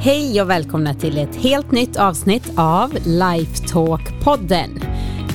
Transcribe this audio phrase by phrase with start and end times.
[0.00, 4.84] Hej och välkomna till ett helt nytt avsnitt av Lifetalk-podden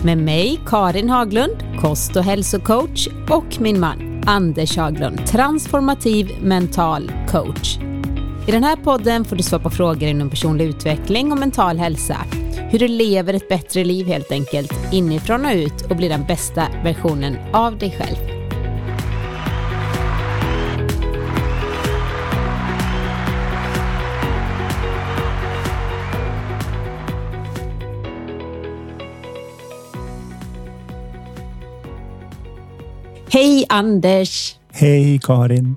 [0.04, 7.78] med mig Karin Haglund, kost och hälsocoach och min man Anders Haglund, transformativ mental coach.
[8.48, 12.18] I den här podden får du svara på frågor inom personlig utveckling och mental hälsa.
[12.74, 16.68] Hur du lever ett bättre liv helt enkelt, inifrån och ut och blir den bästa
[16.84, 18.16] versionen av dig själv.
[33.30, 34.56] Hej Anders!
[34.72, 35.76] Hej Karin!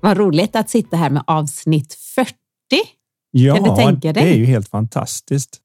[0.00, 2.34] Vad roligt att sitta här med avsnitt 40.
[3.30, 4.24] Ja, kan du tänka dig?
[4.24, 5.62] det är ju helt fantastiskt.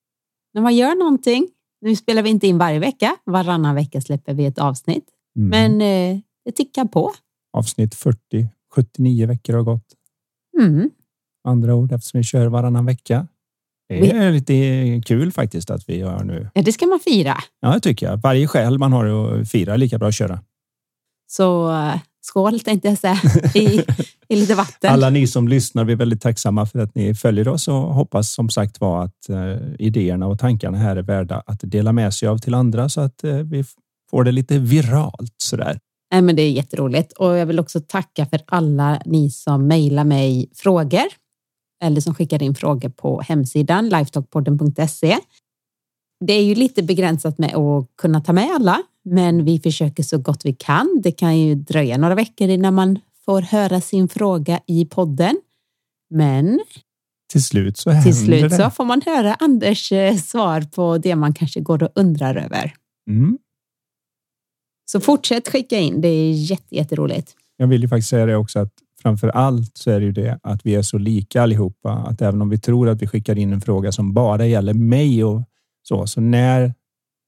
[0.57, 1.47] När man gör någonting.
[1.81, 3.15] Nu spelar vi inte in varje vecka.
[3.25, 5.05] Varannan vecka släpper vi ett avsnitt.
[5.35, 5.49] Mm.
[5.49, 7.13] Men eh, det tickar på.
[7.53, 9.85] Avsnitt 40, 79 veckor har gått.
[10.59, 10.89] Mm.
[11.47, 13.27] Andra ord eftersom vi kör varannan vecka.
[13.89, 16.49] Det är lite kul faktiskt att vi gör nu.
[16.53, 17.37] Ja, det ska man fira.
[17.59, 18.17] Ja, det tycker jag.
[18.17, 20.39] Varje skäl man har att fira är lika bra att köra.
[21.27, 21.95] Så eh,
[22.27, 23.19] skål tänkte jag säga
[23.55, 23.83] i,
[24.27, 24.93] i lite vatten.
[24.93, 28.33] Alla ni som lyssnar, vi är väldigt tacksamma för att ni följer oss och hoppas
[28.33, 32.27] som sagt var att eh, idéerna och tankarna här är värda att dela med sig
[32.27, 33.63] av till andra så att eh, vi
[34.11, 35.79] får det lite viralt sådär.
[36.11, 40.03] Nej, men det är jätteroligt och jag vill också tacka för alla ni som mejlar
[40.03, 41.05] mig frågor
[41.83, 45.17] eller som skickar in frågor på hemsidan lifetalkpodden.se.
[46.25, 50.17] Det är ju lite begränsat med att kunna ta med alla, men vi försöker så
[50.17, 51.01] gott vi kan.
[51.03, 55.41] Det kan ju dröja några veckor innan man får höra sin fråga i podden.
[56.09, 56.59] Men
[57.31, 58.55] till slut så händer till slut det.
[58.57, 62.73] så får man höra Anders eh, svar på det man kanske går och undrar över.
[63.09, 63.37] Mm.
[64.91, 66.01] Så fortsätt skicka in.
[66.01, 67.35] Det är jätte, jätteroligt.
[67.57, 70.39] Jag vill ju faktiskt säga det också att framför allt så är det ju det
[70.43, 73.53] att vi är så lika allihopa att även om vi tror att vi skickar in
[73.53, 75.41] en fråga som bara gäller mig och
[75.83, 76.73] så, så när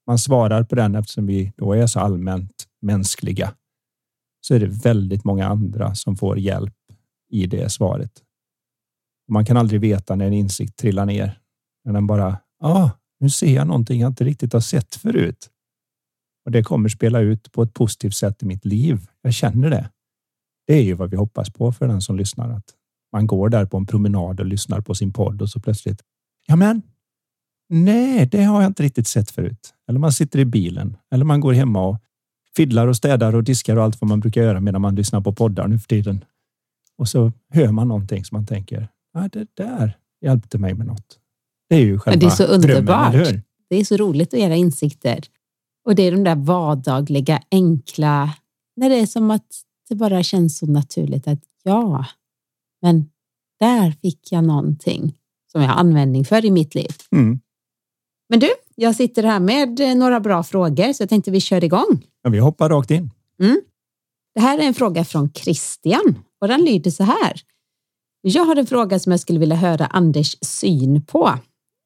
[0.09, 3.53] man svarar på den eftersom vi då är så allmänt mänskliga
[4.41, 6.75] så är det väldigt många andra som får hjälp
[7.31, 8.11] i det svaret.
[9.31, 11.39] Man kan aldrig veta när en insikt trillar ner.
[11.85, 15.49] När den bara, ah, nu ser jag någonting jag inte riktigt har sett förut.
[16.45, 19.07] Och det kommer spela ut på ett positivt sätt i mitt liv.
[19.21, 19.89] Jag känner det.
[20.67, 22.49] Det är ju vad vi hoppas på för den som lyssnar.
[22.49, 22.75] Att
[23.11, 26.01] man går där på en promenad och lyssnar på sin podd och så plötsligt.
[26.47, 26.81] Ja, men
[27.69, 29.73] Nej, det har jag inte riktigt sett förut.
[29.89, 31.97] Eller man sitter i bilen eller man går hemma och
[32.55, 35.33] fiddlar och städar och diskar och allt vad man brukar göra medan man lyssnar på
[35.33, 36.25] poddar nu för tiden.
[36.97, 41.19] Och så hör man någonting som man tänker, ah, det där hjälpte mig med något.
[41.69, 43.11] Det är ju själva Det är så underbart.
[43.13, 45.19] Drömmen, det är så roligt att era insikter.
[45.85, 48.33] Och det är de där vardagliga, enkla,
[48.75, 49.47] när det är som att
[49.89, 52.05] det bara känns så naturligt att ja,
[52.81, 53.09] men
[53.59, 55.17] där fick jag någonting
[55.51, 56.89] som jag har användning för i mitt liv.
[57.11, 57.39] Mm.
[58.29, 61.63] Men du, jag sitter här med eh, några bra frågor så jag tänkte vi kör
[61.63, 62.05] igång.
[62.21, 63.09] Ja, vi hoppar rakt in.
[63.41, 63.61] Mm.
[64.35, 67.41] Det här är en fråga från Christian och den lyder så här.
[68.21, 71.33] Jag har en fråga som jag skulle vilja höra Anders syn på.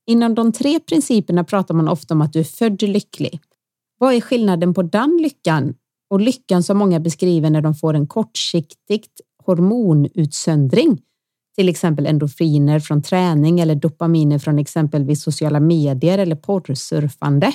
[0.06, 3.42] Inom de tre principerna pratar man ofta om att du är född lycklig.
[3.98, 5.76] Vad är skillnaden på den lyckan
[6.10, 11.02] och lyckan som många beskriver när de får en kortsiktigt hormonutsöndring
[11.56, 17.54] till exempel endorfiner från träning eller dopaminer från exempelvis sociala medier eller porrsurfande.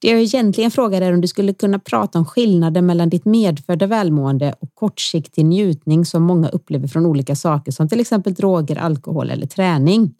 [0.00, 3.86] Det jag egentligen frågar är om du skulle kunna prata om skillnaden mellan ditt medfödda
[3.86, 9.30] välmående och kortsiktig njutning som många upplever från olika saker som till exempel droger, alkohol
[9.30, 10.14] eller träning.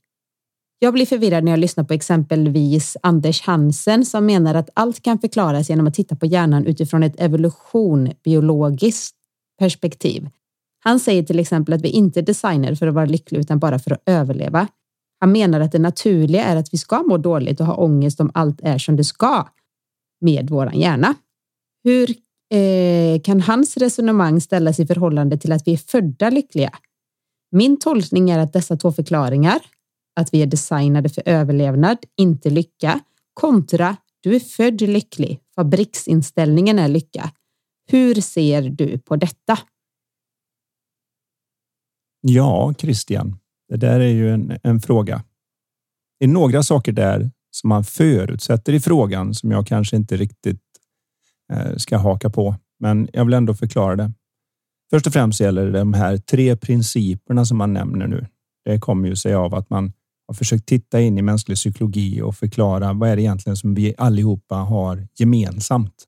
[0.79, 5.19] Jag blir förvirrad när jag lyssnar på exempelvis Anders Hansen som menar att allt kan
[5.19, 9.17] förklaras genom att titta på hjärnan utifrån ett evolution biologiskt
[9.59, 10.29] perspektiv
[10.87, 13.79] han säger till exempel att vi inte är designade för att vara lyckliga utan bara
[13.79, 14.69] för att överleva.
[15.21, 18.31] Han menar att det naturliga är att vi ska må dåligt och ha ångest om
[18.35, 19.49] allt är som det ska
[20.21, 21.15] med våran hjärna.
[21.85, 22.11] Hur
[22.55, 26.73] eh, kan hans resonemang ställas i förhållande till att vi är födda lyckliga?
[27.53, 29.59] Min tolkning är att dessa två förklaringar,
[30.21, 33.01] att vi är designade för överlevnad, inte lycka,
[33.35, 37.31] kontra du är född lycklig, fabriksinställningen är lycka.
[37.91, 39.59] Hur ser du på detta?
[42.29, 43.39] Ja, Christian,
[43.69, 45.23] det där är ju en, en fråga.
[46.19, 50.63] Det är några saker där som man förutsätter i frågan som jag kanske inte riktigt
[51.53, 54.13] eh, ska haka på, men jag vill ändå förklara det.
[54.91, 58.27] Först och främst gäller det de här tre principerna som man nämner nu.
[58.65, 59.93] Det kommer ju sig av att man
[60.27, 63.95] har försökt titta in i mänsklig psykologi och förklara vad är det egentligen som vi
[63.99, 66.05] allihopa har gemensamt.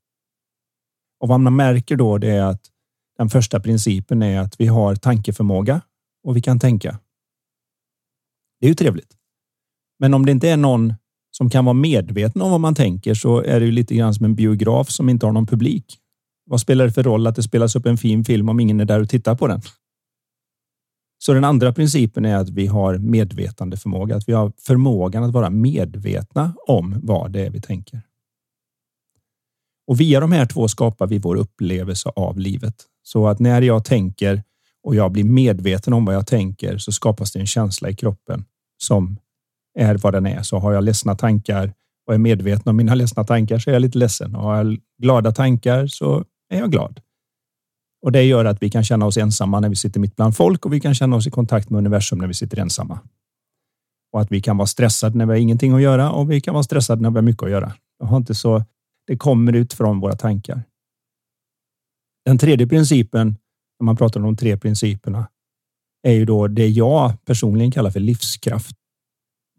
[1.19, 2.61] Och vad man märker då det är att
[3.17, 5.81] den första principen är att vi har tankeförmåga
[6.23, 6.99] och vi kan tänka.
[8.59, 9.17] Det är ju trevligt.
[9.99, 10.93] Men om det inte är någon
[11.31, 14.25] som kan vara medveten om vad man tänker så är det ju lite grann som
[14.25, 15.99] en biograf som inte har någon publik.
[16.45, 18.85] Vad spelar det för roll att det spelas upp en fin film om ingen är
[18.85, 19.61] där och tittar på den?
[21.17, 25.33] Så den andra principen är att vi har medvetande förmåga, att vi har förmågan att
[25.33, 28.01] vara medvetna om vad det är vi tänker.
[29.87, 32.75] Och via de här två skapar vi vår upplevelse av livet.
[33.03, 34.43] Så att när jag tänker
[34.83, 38.45] och jag blir medveten om vad jag tänker så skapas det en känsla i kroppen
[38.83, 39.17] som
[39.79, 40.41] är vad den är.
[40.41, 41.73] Så har jag ledsna tankar
[42.07, 44.35] och är medveten om mina ledsna tankar så är jag lite ledsen.
[44.35, 47.01] Och har jag glada tankar så är jag glad.
[48.01, 50.65] Och det gör att vi kan känna oss ensamma när vi sitter mitt bland folk
[50.65, 52.99] och vi kan känna oss i kontakt med universum när vi sitter ensamma.
[54.11, 56.53] Och att vi kan vara stressade när vi har ingenting att göra och vi kan
[56.53, 57.73] vara stressade när vi har mycket att göra.
[57.99, 58.63] Jag har inte så.
[59.07, 60.63] Det kommer ut från våra tankar.
[62.25, 63.35] Den tredje principen,
[63.79, 65.27] när man pratar om de tre principerna,
[66.03, 68.75] är ju då det jag personligen kallar för livskraft.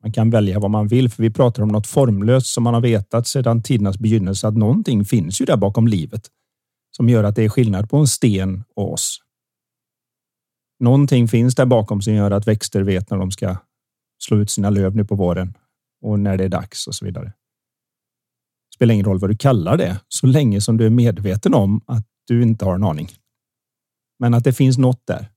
[0.02, 2.81] Man kan välja vad man vill, för vi pratar om något formlöst som man har
[2.81, 6.28] vetat sedan tidernas begynnelse att någonting finns ju där bakom livet
[6.96, 9.20] som gör att det är skillnad på en sten och oss.
[10.81, 13.56] Någonting finns där bakom som gör att växter vet när de ska
[14.22, 15.55] slå ut sina löv nu på våren
[16.02, 17.25] och när det är dags och så vidare.
[17.25, 21.81] Det spelar ingen roll vad du kallar det så länge som du är medveten om
[21.87, 23.08] att du inte har en aning.
[24.20, 25.31] Men att det finns något där.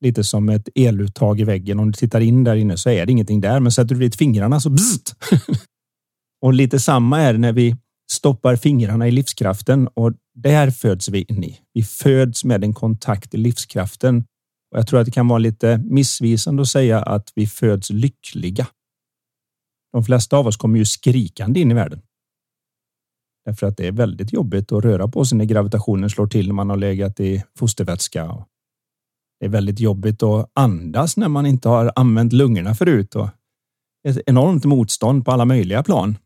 [0.00, 1.78] Lite som ett eluttag i väggen.
[1.78, 4.16] Om du tittar in där inne så är det ingenting där, men sätter du dit
[4.16, 5.14] fingrarna så bzzzt.
[6.42, 7.76] och lite samma är det när vi
[8.12, 11.60] stoppar fingrarna i livskraften och där föds vi in i.
[11.72, 14.24] Vi föds med en kontakt i livskraften.
[14.72, 18.66] Och jag tror att det kan vara lite missvisande att säga att vi föds lyckliga.
[19.92, 22.02] De flesta av oss kommer ju skrikande in i världen.
[23.44, 26.54] Därför att det är väldigt jobbigt att röra på sig när gravitationen slår till när
[26.54, 28.44] man har legat i fostervätska.
[29.40, 33.28] Det är väldigt jobbigt att andas när man inte har använt lungorna förut och
[34.08, 36.16] ett enormt motstånd på alla möjliga plan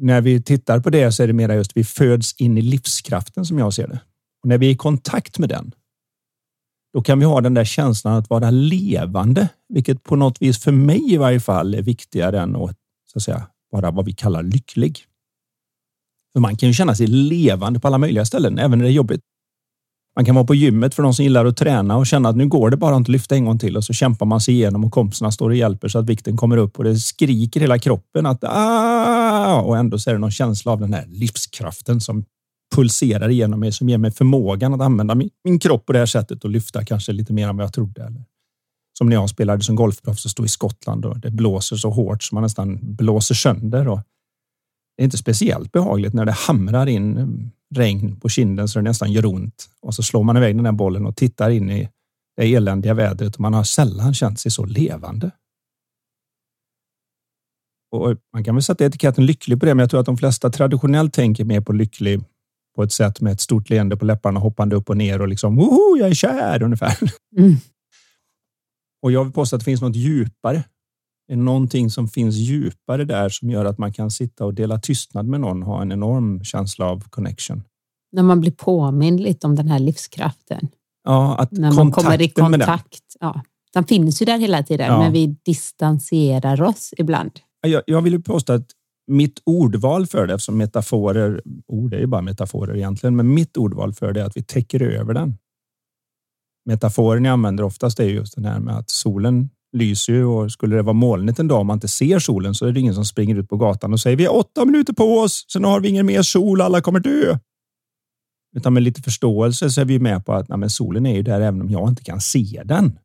[0.00, 3.44] när vi tittar på det så är det mera just vi föds in i livskraften
[3.44, 4.00] som jag ser det.
[4.42, 5.74] Och när vi är i kontakt med den,
[6.92, 10.72] då kan vi ha den där känslan att vara levande, vilket på något vis för
[10.72, 12.76] mig i varje fall är viktigare än att,
[13.12, 15.04] så att säga, vara vad vi kallar lycklig.
[16.32, 18.94] För man kan ju känna sig levande på alla möjliga ställen, även när det är
[18.94, 19.20] jobbigt.
[20.16, 22.48] Man kan vara på gymmet för de som gillar att träna och känna att nu
[22.48, 24.84] går det bara inte att lyfta en gång till och så kämpar man sig igenom
[24.84, 28.26] och kompisarna står och hjälper så att vikten kommer upp och det skriker hela kroppen
[28.26, 29.60] att ah!
[29.60, 32.24] och ändå så är det någon känsla av den här livskraften som
[32.74, 36.06] pulserar igenom mig som ger mig förmågan att använda min, min kropp på det här
[36.06, 38.02] sättet och lyfta kanske lite mer än vad jag trodde.
[38.04, 38.24] Eller
[38.98, 42.22] som när jag spelade som golfproffs och stod i Skottland och det blåser så hårt
[42.22, 43.88] så man nästan blåser sönder.
[43.88, 44.00] Och
[45.00, 49.12] det är inte speciellt behagligt när det hamrar in regn på kinden så det nästan
[49.12, 49.68] gör ont.
[49.80, 51.88] Och så slår man iväg den där bollen och tittar in i
[52.36, 55.30] det eländiga vädret och man har sällan känt sig så levande.
[57.92, 60.50] Och man kan väl sätta etiketten lycklig på det, men jag tror att de flesta
[60.50, 62.20] traditionellt tänker mer på lycklig
[62.76, 65.56] på ett sätt med ett stort leende på läpparna hoppande upp och ner och liksom
[65.56, 66.98] woho, jag är kär ungefär.
[67.36, 67.56] Mm.
[69.02, 70.64] Och jag vill påstå att det finns något djupare.
[71.30, 75.26] Är någonting som finns djupare där som gör att man kan sitta och dela tystnad
[75.26, 77.62] med någon, ha en enorm känsla av connection.
[78.12, 80.68] När man blir påmind lite om den här livskraften.
[81.04, 83.04] Ja, att När man kommer i kontakt.
[83.20, 84.98] Ja, den finns ju där hela tiden, ja.
[84.98, 87.32] men vi distanserar oss ibland.
[87.66, 88.66] Jag, jag vill påstå att
[89.06, 93.92] mitt ordval för det, eftersom metaforer, ord är ju bara metaforer egentligen, men mitt ordval
[93.92, 95.38] för det är att vi täcker över den.
[96.64, 100.76] Metaforen jag använder oftast är just den här med att solen lyser ju och skulle
[100.76, 103.04] det vara molnigt en dag och man inte ser solen så är det ingen som
[103.04, 105.88] springer ut på gatan och säger vi har åtta minuter på oss, sen har vi
[105.88, 107.38] ingen mer sol, alla kommer dö.
[108.56, 111.22] Utan med lite förståelse så är vi med på att nej, men solen är ju
[111.22, 112.98] där även om jag inte kan se den.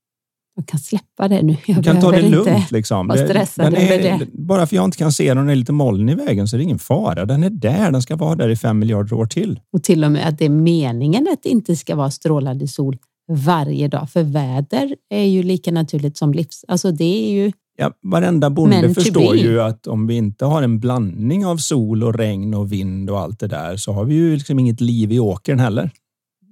[0.56, 1.58] Jag kan släppa det nu.
[1.66, 2.72] Jag kan ta det lugnt.
[2.72, 3.08] Liksom.
[3.08, 4.28] Det, över det.
[4.34, 6.56] Bara för jag inte kan se den och det är lite moln i vägen så
[6.56, 7.26] är det ingen fara.
[7.26, 7.92] Den är där.
[7.92, 9.60] Den ska vara där i fem miljarder år till.
[9.74, 12.98] Och till och med att det är meningen att det inte ska vara strålande sol
[13.28, 14.10] varje dag.
[14.10, 16.66] För väder är ju lika naturligt som livs...
[16.68, 17.52] Alltså det är ju...
[17.78, 22.16] Ja, varenda bonde förstår ju att om vi inte har en blandning av sol och
[22.16, 25.20] regn och vind och allt det där så har vi ju liksom inget liv i
[25.20, 25.92] åkern heller.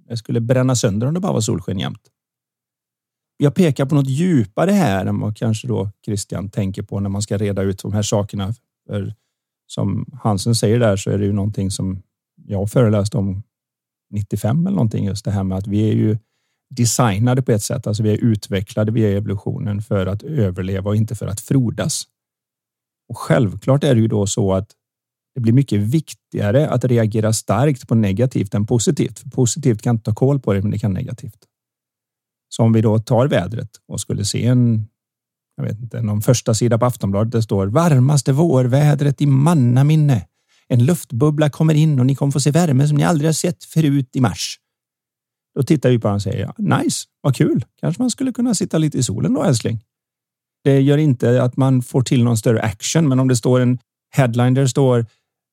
[0.10, 2.02] Det skulle bränna sönder om det bara var solsken jämt.
[3.38, 7.22] Jag pekar på något djupare här än vad kanske då Christian tänker på när man
[7.22, 8.54] ska reda ut de här sakerna.
[8.88, 9.14] För
[9.68, 12.02] som Hansen säger där så är det ju någonting som
[12.46, 13.44] jag föreläste om
[14.12, 15.06] 95 eller någonting.
[15.06, 16.18] Just det här med att vi är ju
[16.76, 17.88] designade på ett sätt.
[17.88, 22.04] Alltså vi är utvecklade via evolutionen för att överleva och inte för att frodas.
[23.10, 24.70] Och självklart är det ju då så att
[25.36, 29.20] det blir mycket viktigare att reagera starkt på negativt än positivt.
[29.20, 31.48] För positivt kan inte ta koll på det, men det kan negativt.
[32.50, 34.88] Så om vi då tar vädret och skulle se en,
[35.58, 37.32] jag vet inte, någon första sida på Aftonbladet.
[37.32, 40.28] Det står varmaste vårvädret i mannaminne.
[40.68, 43.64] En luftbubbla kommer in och ni kommer få se värme som ni aldrig har sett
[43.64, 44.60] förut i mars.
[45.56, 47.66] Då tittar vi på honom och säger nice, vad kul.
[47.80, 49.80] Kanske man skulle kunna sitta lite i solen då älskling.
[50.64, 53.80] Det gör inte att man får till någon större action, men om det står en
[54.16, 55.06] headline där det står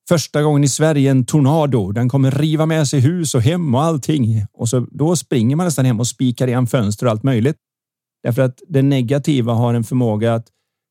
[0.09, 1.93] första gången i Sverige en tornado.
[1.93, 4.47] Den kommer riva med sig hus och hem och allting.
[4.53, 7.57] Och så då springer man nästan hem och spikar igen fönster och allt möjligt.
[8.23, 10.47] Därför att det negativa har en förmåga att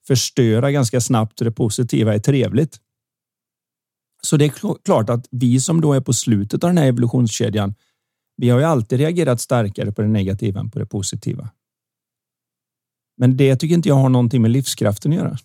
[0.07, 2.79] förstöra ganska snabbt och det positiva är trevligt.
[4.21, 7.75] Så det är klart att vi som då är på slutet av den här evolutionskedjan,
[8.39, 11.49] vi har ju alltid reagerat starkare på det negativa än på det positiva.
[13.17, 15.37] Men det tycker inte jag har någonting med livskraften att göra.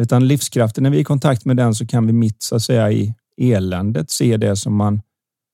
[0.00, 2.62] Utan livskraften, när vi är i kontakt med den så kan vi mitt så att
[2.62, 5.02] säga i eländet se det som man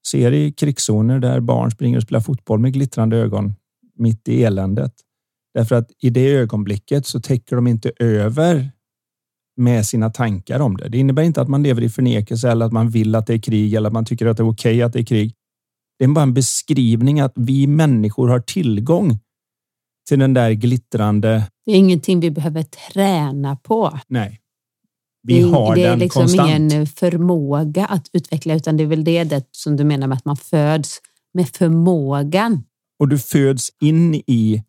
[0.06, 3.54] ser i krigszoner där barn springer och spelar fotboll med glittrande ögon
[3.98, 4.92] mitt i eländet.
[5.54, 8.70] Därför att i det ögonblicket så täcker de inte över
[9.56, 10.88] med sina tankar om det.
[10.88, 13.38] Det innebär inte att man lever i förnekelse eller att man vill att det är
[13.38, 15.34] krig eller att man tycker att det är okej okay att det är krig.
[16.00, 19.18] Det är bara en beskrivning att vi människor har tillgång
[20.08, 21.50] till den där glittrande.
[21.66, 23.98] Det är ingenting vi behöver träna på.
[24.08, 24.40] Nej.
[25.22, 26.50] Vi det, har det den är liksom konstant.
[26.50, 30.24] ingen förmåga att utveckla, utan det är väl det, det som du menar med att
[30.24, 31.00] man föds
[31.34, 32.64] med förmågan.
[32.98, 34.64] Och du föds in i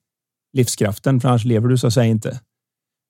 [0.54, 2.40] livskraften, för annars lever du så att säga inte.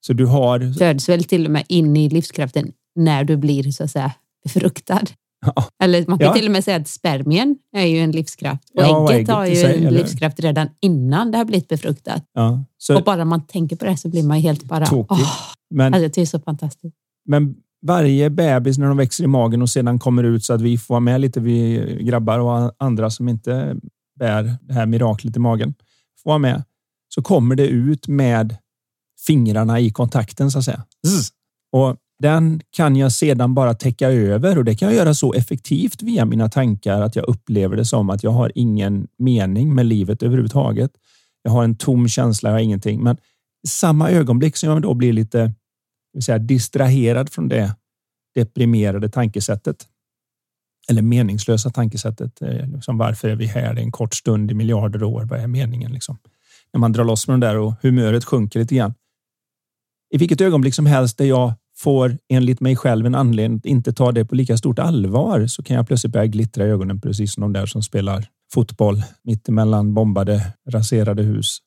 [0.05, 0.73] Så du har...
[0.73, 4.13] Föds väl till och med in i livskraften när du blir så att säga
[4.43, 5.05] befruktad.
[5.45, 5.65] Ja.
[5.83, 6.33] Eller man kan ja.
[6.33, 9.45] till och med säga att spermien är ju en livskraft och ja, ägget, ägget har
[9.45, 9.99] ju sig, en eller?
[9.99, 12.23] livskraft redan innan det har blivit befruktat.
[12.33, 14.85] Ja, så och bara man tänker på det så blir man helt bara...
[14.85, 15.17] Tokig.
[15.19, 15.31] Åh,
[15.69, 16.95] men, alltså, det är så fantastiskt.
[17.25, 17.55] Men
[17.87, 20.93] varje bebis när de växer i magen och sedan kommer ut så att vi får
[20.93, 23.75] vara med lite, vi grabbar och andra som inte
[24.19, 25.73] bär det här miraklet i magen,
[26.23, 26.63] får vara med,
[27.09, 28.57] så kommer det ut med
[29.27, 30.85] fingrarna i kontakten så att säga.
[31.71, 36.01] Och den kan jag sedan bara täcka över och det kan jag göra så effektivt
[36.01, 40.23] via mina tankar att jag upplever det som att jag har ingen mening med livet
[40.23, 40.91] överhuvudtaget.
[41.43, 43.03] Jag har en tom känsla, jag har ingenting.
[43.03, 43.17] Men
[43.63, 45.53] i samma ögonblick som jag då blir lite
[46.13, 47.75] vill säga, distraherad från det
[48.35, 49.87] deprimerade tankesättet
[50.89, 52.41] eller meningslösa tankesättet.
[52.41, 55.23] Eh, liksom varför är vi här en kort stund i miljarder år?
[55.23, 55.93] Vad är meningen?
[55.93, 56.17] Liksom?
[56.73, 58.93] När man drar loss med den där och humöret sjunker lite grann.
[60.13, 63.93] I vilket ögonblick som helst där jag får enligt mig själv en anledning att inte
[63.93, 67.33] ta det på lika stort allvar så kan jag plötsligt börja glittra i ögonen precis
[67.33, 71.57] som de där som spelar fotboll mittemellan bombade, raserade hus.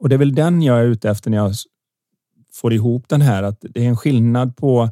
[0.00, 1.54] Och det är väl den jag är ute efter när jag
[2.52, 4.90] får ihop den här, att det är en skillnad på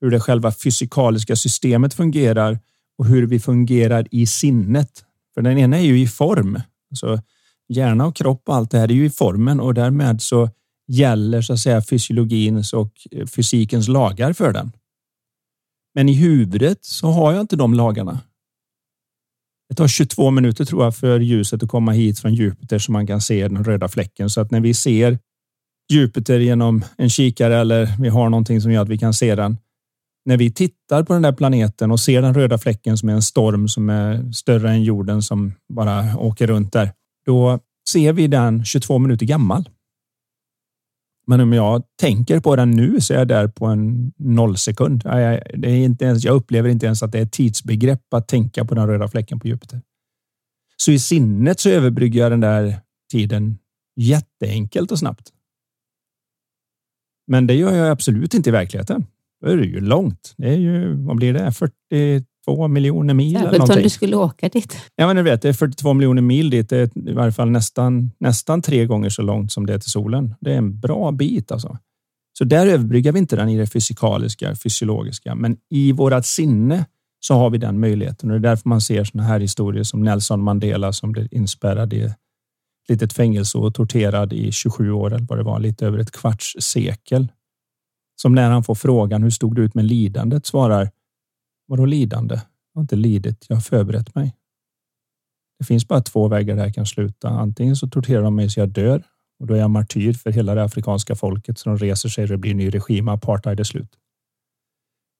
[0.00, 2.58] hur det själva fysikaliska systemet fungerar
[2.98, 5.04] och hur vi fungerar i sinnet.
[5.34, 6.60] För den ena är ju i form.
[6.90, 7.20] Alltså
[7.68, 10.50] hjärna och kropp och allt det här är ju i formen och därmed så
[10.88, 14.72] gäller så att säga fysiologins och eh, fysikens lagar för den.
[15.94, 18.20] Men i huvudet så har jag inte de lagarna.
[19.68, 23.06] Det tar 22 minuter tror jag för ljuset att komma hit från Jupiter så man
[23.06, 24.30] kan se den röda fläcken.
[24.30, 25.18] Så att när vi ser
[25.92, 29.56] Jupiter genom en kikare eller vi har någonting som gör att vi kan se den.
[30.24, 33.22] När vi tittar på den där planeten och ser den röda fläcken som är en
[33.22, 36.92] storm som är större än jorden som bara åker runt där.
[37.26, 37.58] Då
[37.90, 39.68] ser vi den 22 minuter gammal.
[41.30, 45.02] Men om jag tänker på den nu så är jag där på en nollsekund.
[45.02, 48.64] Det är inte ens, jag upplever inte ens att det är ett tidsbegrepp att tänka
[48.64, 49.82] på den röda fläcken på Jupiter.
[50.76, 52.80] Så i sinnet så överbryggar jag den där
[53.12, 53.58] tiden
[53.96, 55.32] jätteenkelt och snabbt.
[57.26, 59.06] Men det gör jag absolut inte i verkligheten.
[59.40, 60.34] Då är det ju långt.
[60.36, 61.52] Det är ju, vad blir det?
[62.48, 63.76] 42 miljoner mil Särskilt eller någonting.
[63.76, 64.76] om du skulle åka dit.
[64.96, 66.68] Ja, men du vet, det är 42 miljoner mil dit.
[66.68, 69.90] Det är i varje fall nästan, nästan tre gånger så långt som det är till
[69.90, 70.34] solen.
[70.40, 71.78] Det är en bra bit alltså.
[72.38, 76.86] Så där överbryggar vi inte den i det fysikaliska, fysiologiska, men i vårat sinne
[77.20, 80.02] så har vi den möjligheten och det är därför man ser såna här historier som
[80.02, 82.12] Nelson Mandela som blev inspärrad i ett
[82.88, 86.56] litet fängelse och torterad i 27 år eller vad det var, lite över ett kvarts
[86.60, 87.28] sekel.
[88.16, 90.90] Som när han får frågan hur stod det ut med lidandet svarar
[91.68, 92.34] Vadå lidande?
[92.34, 93.46] Jag har inte lidit.
[93.48, 94.36] Jag har förberett mig.
[95.58, 97.28] Det finns bara två vägar det här kan sluta.
[97.28, 99.04] Antingen så torterar de mig så jag dör
[99.38, 102.28] och då är jag martyr för hela det afrikanska folket så de reser sig och
[102.30, 103.08] det blir ny regim.
[103.08, 103.96] Apartheid är slut.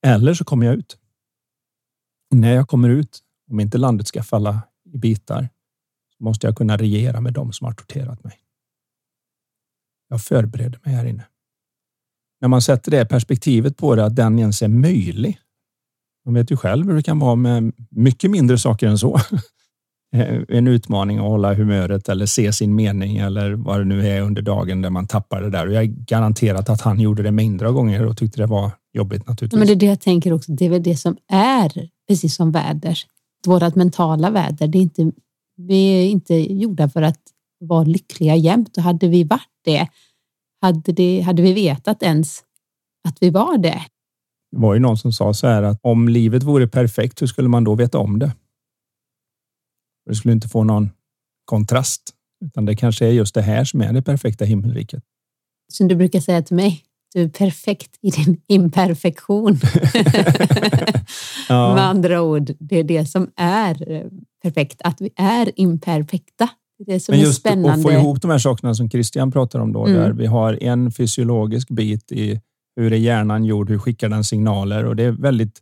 [0.06, 0.98] Eller så kommer jag ut.
[2.30, 3.18] Och när jag kommer ut,
[3.50, 5.48] om inte landet ska falla i bitar,
[6.18, 8.38] måste jag kunna regera med dem som har torterat mig.
[10.08, 11.26] Jag förbereder mig här inne.
[12.40, 15.38] När man sätter det perspektivet på det, att den ens är möjlig.
[16.25, 19.20] Man vet ju själv hur det kan vara med mycket mindre saker än så.
[20.14, 24.22] Eh, en utmaning att hålla humöret eller se sin mening eller vad det nu är
[24.22, 25.66] under dagen där man tappar det där.
[25.66, 28.70] Och jag är garanterat att han gjorde det mängder av gånger och tyckte det var
[28.92, 29.58] jobbigt naturligtvis.
[29.58, 30.52] Men det är det jag tänker också.
[30.52, 32.98] Det är väl det som är precis som väder.
[33.46, 34.66] Vårat mentala väder.
[34.66, 35.12] Det är inte,
[35.56, 37.20] vi är inte gjorda för att
[37.60, 39.88] vara lyckliga jämt och hade vi varit det,
[40.60, 42.42] hade, det, hade vi vetat ens
[43.08, 43.80] att vi var det.
[44.52, 47.48] Det var ju någon som sa så här att om livet vore perfekt, hur skulle
[47.48, 48.32] man då veta om det?
[50.06, 50.90] Det skulle inte få någon
[51.44, 52.02] kontrast,
[52.44, 55.02] utan det kanske är just det här som är det perfekta himmelriket.
[55.72, 56.82] Som du brukar säga till mig,
[57.14, 59.58] du är perfekt i din imperfektion.
[61.48, 61.74] ja.
[61.74, 64.06] Med andra ord, det är det som är eh,
[64.42, 66.48] perfekt, att vi är imperfekta.
[66.86, 67.72] Det är som Men just är spännande.
[67.72, 70.00] att få ihop de här sakerna som Christian pratar om då, mm.
[70.00, 72.40] där vi har en fysiologisk bit i
[72.78, 75.58] hur är hjärnan gjord, hur skickar den signaler och det är väldigt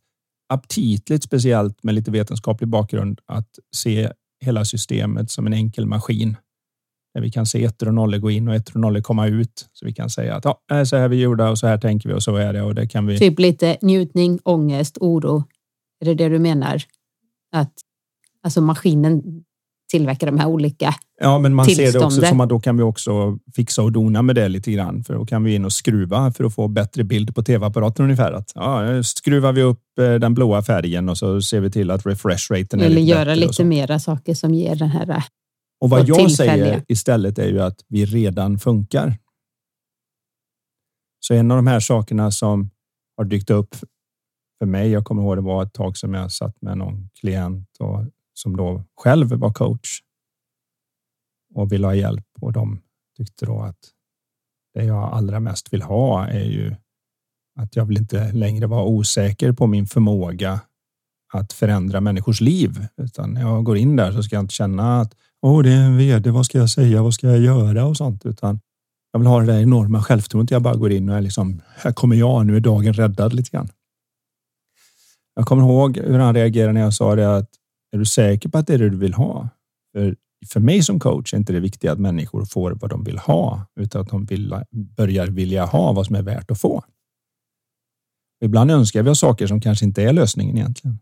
[0.49, 4.12] aptitligt, speciellt med lite vetenskaplig bakgrund, att se
[4.44, 6.37] hela systemet som en enkel maskin
[7.14, 9.68] där vi kan se ettor och nollor gå in och ettor och nollor komma ut.
[9.73, 12.08] Så vi kan säga att ja, så här är vi gjorda och så här tänker
[12.08, 13.18] vi och så är det och det kan vi.
[13.18, 15.44] Typ lite njutning, ångest, oro.
[16.00, 16.82] Är det det du menar?
[17.52, 17.73] Att
[18.42, 19.44] alltså maskinen
[19.90, 22.82] tillverkar de här olika Ja, men man ser det också som att då kan vi
[22.82, 25.04] också fixa och dona med det lite grann.
[25.04, 28.32] För då kan vi in och skruva för att få bättre bild på tv-apparaten ungefär.
[28.32, 32.06] Att, ja, skruvar vi upp eh, den blåa färgen och så ser vi till att
[32.06, 35.22] refresh-raten är Eller lite göra lite mera saker som ger den här
[35.80, 39.16] Och vad jag säger istället är ju att vi redan funkar.
[41.20, 42.70] Så en av de här sakerna som
[43.16, 43.76] har dykt upp
[44.58, 47.68] för mig, jag kommer ihåg det var ett tag som jag satt med någon klient
[47.78, 48.04] och
[48.38, 50.00] som då själv var coach
[51.54, 52.80] och ville ha hjälp och de
[53.16, 53.78] tyckte då att
[54.74, 56.74] det jag allra mest vill ha är ju
[57.58, 60.60] att jag vill inte längre vara osäker på min förmåga
[61.32, 65.00] att förändra människors liv, utan när jag går in där så ska jag inte känna
[65.00, 67.96] att åh, det är en vd, vad ska jag säga, vad ska jag göra och
[67.96, 68.60] sånt, utan
[69.12, 70.50] jag vill ha det där enorma självförtroendet.
[70.50, 73.50] Jag bara går in och är liksom, här kommer jag, nu är dagen räddad lite
[73.50, 73.68] grann.
[75.34, 77.50] Jag kommer ihåg hur han reagerade när jag sa det att
[77.97, 79.49] är du säker på att det är det du vill ha?
[79.93, 80.17] För,
[80.52, 83.67] för mig som coach är inte det viktiga att människor får vad de vill ha,
[83.80, 86.85] utan att de vill, börjar vilja ha vad som är värt att få.
[88.45, 90.99] Ibland önskar vi oss saker som kanske inte är lösningen egentligen.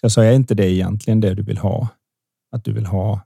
[0.00, 1.88] Så jag sa, är inte det egentligen det du vill ha?
[2.50, 3.20] Att du vill ha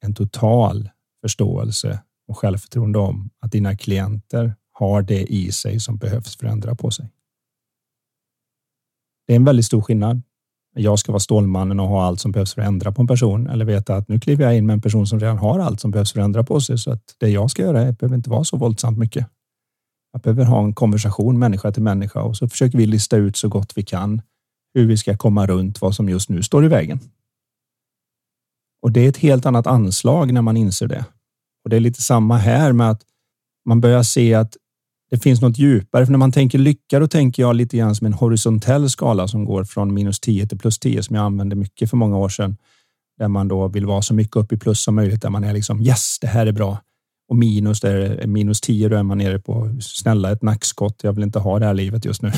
[0.00, 0.90] en total
[1.20, 6.52] förståelse och självförtroende om att dina klienter har det i sig som behövs för att
[6.52, 7.10] ändra på sig.
[9.26, 10.22] Det är en väldigt stor skillnad
[10.74, 13.46] jag ska vara stålmannen och ha allt som behövs för att ändra på en person
[13.46, 15.90] eller veta att nu kliver jag in med en person som redan har allt som
[15.90, 18.44] behövs för att ändra på sig så att det jag ska göra behöver inte vara
[18.44, 19.26] så våldsamt mycket.
[20.12, 23.48] Jag behöver ha en konversation människa till människa och så försöker vi lista ut så
[23.48, 24.22] gott vi kan
[24.74, 27.00] hur vi ska komma runt vad som just nu står i vägen.
[28.82, 31.04] Och det är ett helt annat anslag när man inser det.
[31.64, 33.02] Och det är lite samma här med att
[33.64, 34.56] man börjar se att
[35.14, 36.06] det finns något djupare.
[36.06, 39.44] För när man tänker lycka, då tänker jag lite grann som en horisontell skala som
[39.44, 42.56] går från minus 10 till plus 10 som jag använde mycket för många år sedan.
[43.18, 45.52] Där man då vill vara så mycket upp i plus som möjligt, där man är
[45.52, 46.78] liksom yes, det här är bra.
[47.28, 51.00] Och minus, där är minus 10, då är man nere på snälla ett nackskott.
[51.02, 52.32] Jag vill inte ha det här livet just nu.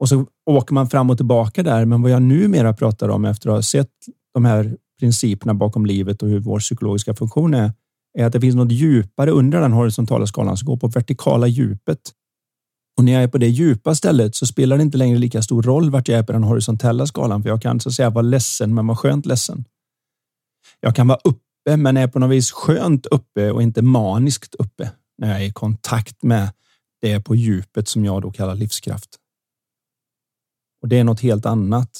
[0.00, 1.84] Och så åker man fram och tillbaka där.
[1.84, 3.92] Men vad jag numera pratar om efter att ha sett
[4.34, 7.72] de här principerna bakom livet och hur vår psykologiska funktion är,
[8.16, 12.00] är att det finns något djupare under den horisontala skalan som går på vertikala djupet.
[12.98, 15.62] Och när jag är på det djupa stället så spelar det inte längre lika stor
[15.62, 18.22] roll vart jag är på den horisontella skalan, för jag kan så att säga vara
[18.22, 19.64] ledsen, men vara skönt ledsen.
[20.80, 24.90] Jag kan vara uppe, men är på något vis skönt uppe och inte maniskt uppe
[25.18, 26.52] när jag är i kontakt med
[27.00, 29.16] det på djupet som jag då kallar livskraft.
[30.82, 31.90] Och det är något helt annat.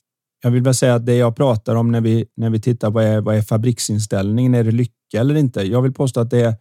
[0.47, 3.01] Jag vill väl säga att det jag pratar om när vi, när vi tittar på
[3.01, 4.55] är, vad är fabriksinställningen?
[4.55, 5.63] Är det lycka eller inte?
[5.63, 6.55] Jag vill påstå att det är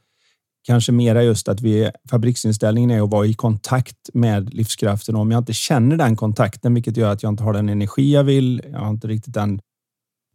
[0.68, 5.16] kanske mera just att vi fabriksinställningen är att vara i kontakt med livskraften.
[5.16, 8.24] Om jag inte känner den kontakten, vilket gör att jag inte har den energi jag
[8.24, 9.60] vill, jag har inte riktigt den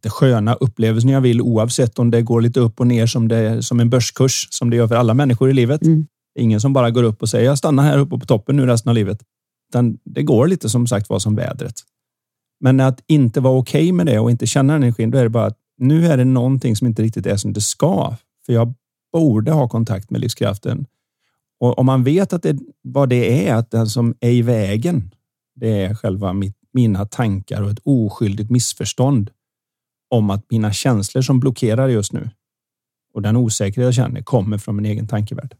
[0.03, 3.63] det sköna upplevelsen jag vill oavsett om det går lite upp och ner som, det,
[3.63, 5.81] som en börskurs som det gör för alla människor i livet.
[5.81, 6.07] Mm.
[6.39, 8.89] Ingen som bara går upp och säger jag stannar här uppe på toppen nu resten
[8.89, 9.21] av livet.
[9.69, 11.75] Utan det går lite som sagt var som vädret.
[12.61, 15.29] Men att inte vara okej okay med det och inte känna energin, då är det
[15.29, 18.15] bara att nu är det någonting som inte riktigt är som det ska.
[18.45, 18.73] För jag
[19.13, 20.85] borde ha kontakt med livskraften.
[21.59, 25.11] Och om man vet att det, vad det är, att den som är i vägen,
[25.55, 29.31] det är själva mitt, mina tankar och ett oskyldigt missförstånd.
[30.13, 32.29] om att mina känslor som blockerar just nu
[33.13, 35.55] och den osäkerhet jag känner kommer från min egen tankevärld.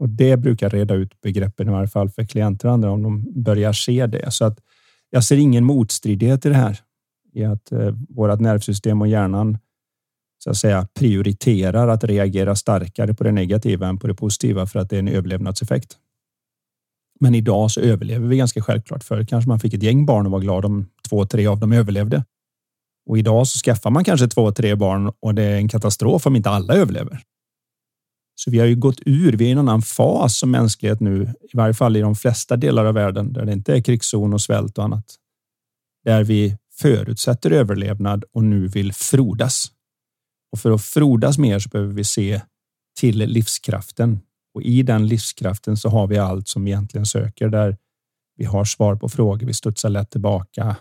[0.00, 3.42] Och det brukar reda ut begreppen i varje fall för klienter och andra om de
[3.42, 4.30] börjar se det.
[4.30, 4.60] Så att
[5.10, 6.80] jag ser ingen motstridighet i det här
[7.32, 9.58] i att eh, vårt nervsystem och hjärnan
[10.38, 14.78] så att säga prioriterar att reagera starkare på det negativa än på det positiva för
[14.78, 15.96] att det är en överlevnadseffekt.
[17.20, 19.04] Men idag så överlever vi ganska självklart.
[19.04, 21.72] Förr kanske man fick ett gäng barn och var glad om två, tre av dem
[21.72, 22.24] överlevde.
[23.06, 26.36] Och idag så skaffar man kanske två, tre barn och det är en katastrof om
[26.36, 27.22] inte alla överlever.
[28.38, 29.32] Så vi har ju gått ur.
[29.32, 32.56] Vi är i en annan fas som mänsklighet nu, i varje fall i de flesta
[32.56, 35.14] delar av världen där det inte är krigszon och svält och annat.
[36.04, 39.66] Där vi förutsätter överlevnad och nu vill frodas.
[40.52, 42.40] Och för att frodas mer så behöver vi se
[43.00, 44.20] till livskraften
[44.54, 47.76] och i den livskraften så har vi allt som vi egentligen söker där
[48.36, 49.46] vi har svar på frågor.
[49.46, 50.76] Vi studsar lätt tillbaka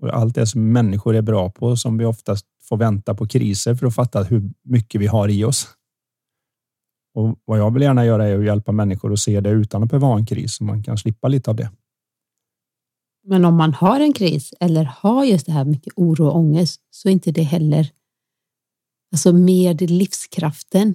[0.00, 3.74] och allt det som människor är bra på som vi oftast får vänta på kriser
[3.74, 5.68] för att fatta hur mycket vi har i oss.
[7.16, 9.90] Och vad jag vill gärna göra är att hjälpa människor att se det utan att
[9.90, 11.70] behöva ha en kris så man kan slippa lite av det.
[13.24, 16.80] Men om man har en kris eller har just det här mycket oro och ångest
[16.90, 17.90] så är inte det heller
[19.12, 20.94] alltså med livskraften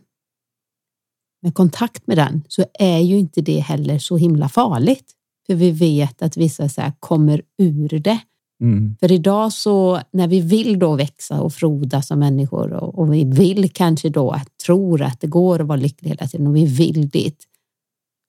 [1.42, 5.16] med kontakt med den så är ju inte det heller så himla farligt.
[5.48, 8.20] För vi vet att vissa så här kommer ur det.
[8.62, 8.96] Mm.
[9.00, 13.24] För idag så när vi vill då växa och frodas som människor och, och, vi
[13.24, 16.66] vill kanske då att tror att det går att vara lycklig hela tiden och vi
[16.66, 17.44] vill dit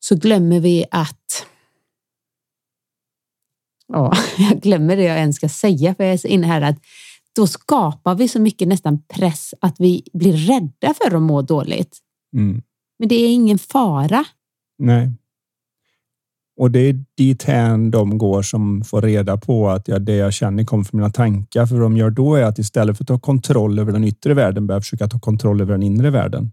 [0.00, 1.46] så glömmer vi att
[3.88, 6.76] Ja, jag glömmer det jag ens ska säga för jag är så inne här att
[7.36, 11.98] då skapar vi så mycket nästan press att vi blir rädda för att må dåligt.
[12.36, 12.62] Mm.
[12.98, 14.24] Men det är ingen fara.
[14.78, 15.10] Nej.
[16.56, 20.64] Och det är dithän de går som får reda på att ja, det jag känner
[20.64, 21.66] kommer från mina tankar.
[21.66, 24.34] För vad de gör då är att istället för att ta kontroll över den yttre
[24.34, 26.50] världen börjar försöka ta kontroll över den inre världen.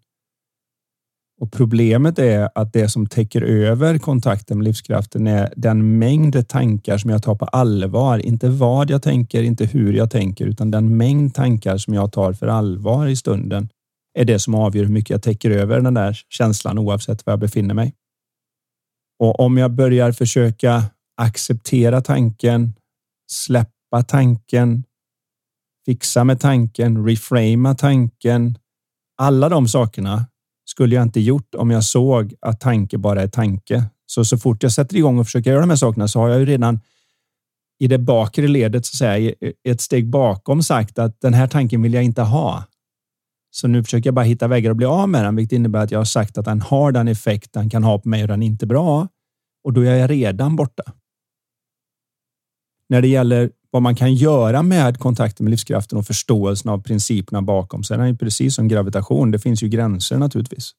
[1.42, 6.98] Och problemet är att det som täcker över kontakten med livskraften är den mängd tankar
[6.98, 8.20] som jag tar på allvar.
[8.20, 12.34] Inte vad jag tänker, inte hur jag tänker, utan den mängd tankar som jag tar
[12.34, 13.70] för allvar i stunden
[14.14, 17.40] är det som avgör hur mycket jag täcker över den där känslan oavsett var jag
[17.40, 17.94] befinner mig.
[19.20, 20.84] Och om jag börjar försöka
[21.18, 22.74] acceptera tanken,
[23.32, 24.84] släppa tanken,
[25.86, 28.58] fixa med tanken, reframa tanken.
[29.18, 30.26] Alla de sakerna
[30.66, 33.84] skulle jag inte gjort om jag såg att tanke bara är tanke.
[34.06, 36.40] Så så fort jag sätter igång och försöker göra de här sakerna så har jag
[36.40, 36.80] ju redan
[37.80, 41.82] i det bakre ledet så att säga, ett steg bakom sagt att den här tanken
[41.82, 42.64] vill jag inte ha.
[43.52, 45.92] Så nu försöker jag bara hitta vägar att bli av med den, vilket innebär att
[45.92, 48.44] jag har sagt att den har den effekt den kan ha på mig och den
[48.44, 49.08] är inte bra.
[49.64, 50.84] Och då är jag redan borta.
[52.90, 57.42] När det gäller vad man kan göra med kontakten med livskraften och förståelsen av principerna
[57.42, 59.32] bakom så är den precis som gravitation.
[59.32, 60.72] Det finns ju gränser naturligtvis.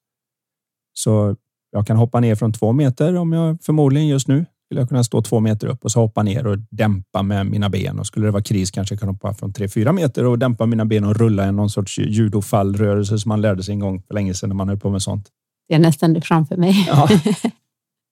[0.93, 1.37] Så
[1.71, 5.05] jag kan hoppa ner från två meter om jag förmodligen just nu skulle jag kunna
[5.05, 7.99] stå två meter upp och så hoppa ner och dämpa med mina ben.
[7.99, 10.67] Och skulle det vara kris kanske jag kan hoppa från tre, fyra meter och dämpa
[10.67, 14.15] mina ben och rulla i någon sorts judofallrörelse som man lärde sig en gång för
[14.15, 15.29] länge sedan när man höll på med sånt.
[15.69, 16.85] Det är nästan det framför mig.
[16.89, 17.09] Ja.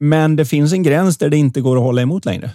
[0.01, 2.53] Men det finns en gräns där det inte går att hålla emot längre.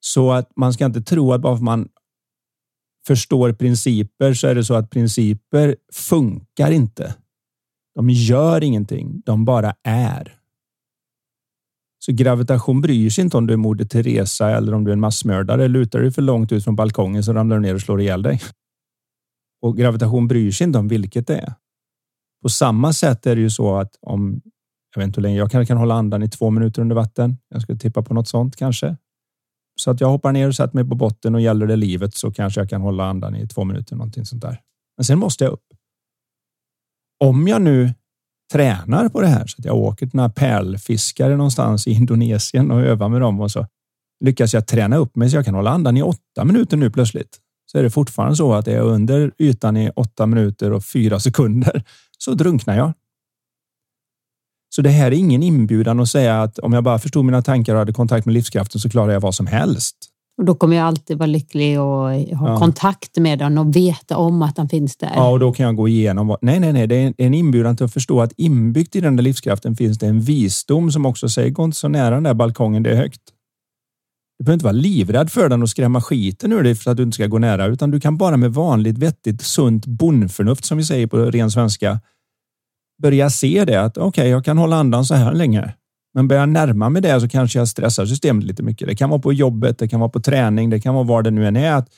[0.00, 1.88] Så att man ska inte tro att bara för man
[3.06, 7.14] förstår principer så är det så att principer funkar inte.
[7.94, 9.22] De gör ingenting.
[9.26, 10.39] De bara är.
[12.04, 15.00] Så gravitation bryr sig inte om du är Moder Teresa eller om du är en
[15.00, 15.68] massmördare.
[15.68, 18.40] Lutar du för långt ut från balkongen så ramlar du ner och slår ihjäl dig.
[19.62, 21.54] Och gravitation bryr sig inte om vilket det är.
[22.42, 24.40] På samma sätt är det ju så att om
[24.94, 27.36] jag vet inte hur länge jag kan, kan hålla andan i två minuter under vatten.
[27.48, 28.96] Jag skulle tippa på något sånt kanske.
[29.80, 32.32] Så att jag hoppar ner och sätter mig på botten och gäller det livet så
[32.32, 34.60] kanske jag kan hålla andan i två minuter, någonting sånt där.
[34.96, 35.66] Men sen måste jag upp.
[37.24, 37.94] Om jag nu
[38.52, 42.80] tränar på det här så att jag åker till några pärlfiskare någonstans i Indonesien och
[42.80, 43.66] övar med dem och så
[44.24, 47.38] lyckas jag träna upp mig så jag kan hålla andan i åtta minuter nu plötsligt.
[47.72, 51.20] Så är det fortfarande så att är jag under ytan i åtta minuter och fyra
[51.20, 51.84] sekunder
[52.18, 52.92] så drunknar jag.
[54.74, 57.72] Så det här är ingen inbjudan att säga att om jag bara förstod mina tankar
[57.72, 59.96] och hade kontakt med livskraften så klarar jag vad som helst.
[60.38, 62.58] Och då kommer jag alltid vara lycklig och ha ja.
[62.58, 65.12] kontakt med den och veta om att den finns där.
[65.14, 66.26] Ja, och då kan jag gå igenom.
[66.26, 66.38] Vad...
[66.42, 69.22] Nej, nej, nej, det är en inbjudan till att förstå att inbyggt i den där
[69.22, 72.82] livskraften finns det en visdom som också säger gå inte så nära den där balkongen,
[72.82, 73.20] det är högt.
[74.38, 77.02] Du behöver inte vara livrädd för den och skrämma skiten ur dig för att du
[77.02, 80.84] inte ska gå nära, utan du kan bara med vanligt vettigt sunt bondförnuft som vi
[80.84, 82.00] säger på ren svenska
[83.02, 85.74] börja se det att okej, okay, jag kan hålla andan så här länge.
[86.14, 88.88] Men börjar jag närma mig det så kanske jag stressar systemet lite mycket.
[88.88, 91.30] Det kan vara på jobbet, det kan vara på träning, det kan vara var det
[91.30, 91.72] nu än är.
[91.72, 91.88] Att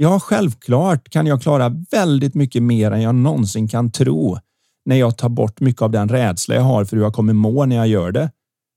[0.00, 4.38] Ja, självklart kan jag klara väldigt mycket mer än jag någonsin kan tro
[4.84, 7.66] när jag tar bort mycket av den rädsla jag har för hur jag kommer må
[7.66, 8.30] när jag gör det.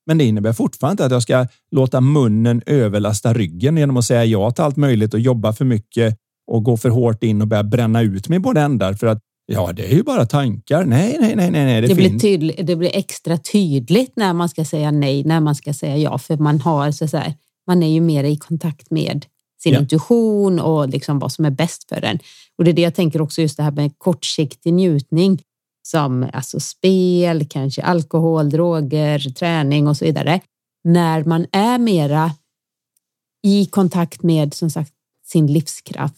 [0.06, 4.26] Men det innebär fortfarande inte att jag ska låta munnen överlasta ryggen genom att säga
[4.26, 7.64] ja till allt möjligt och jobba för mycket och gå för hårt in och börja
[7.64, 9.20] bränna ut mig båda ändar för att
[9.52, 10.86] ja, det är ju bara tankar.
[10.86, 11.82] Nej, nej, nej, nej.
[11.82, 15.56] Det, det blir tydligt, det blir extra tydligt när man ska säga nej, när man
[15.56, 17.34] ska säga ja, för man har så här,
[17.68, 19.26] man är ju mer i kontakt med
[19.64, 19.80] sin ja.
[19.80, 22.20] intuition och liksom vad som är bäst för en.
[22.58, 25.42] Och det är det jag tänker också just det här med kortsiktig njutning
[25.84, 30.40] som alltså spel, kanske alkohol, droger, träning och så vidare.
[30.84, 32.32] När man är mera
[33.44, 34.94] i kontakt med som sagt
[35.26, 36.16] sin livskraft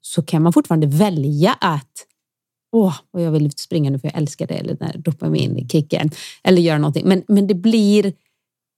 [0.00, 2.06] så kan man fortfarande välja att
[2.72, 6.10] åh, och jag vill springa nu för jag älskar det, eller den dopaminkicken,
[6.42, 7.08] eller göra någonting.
[7.08, 8.12] Men, men det blir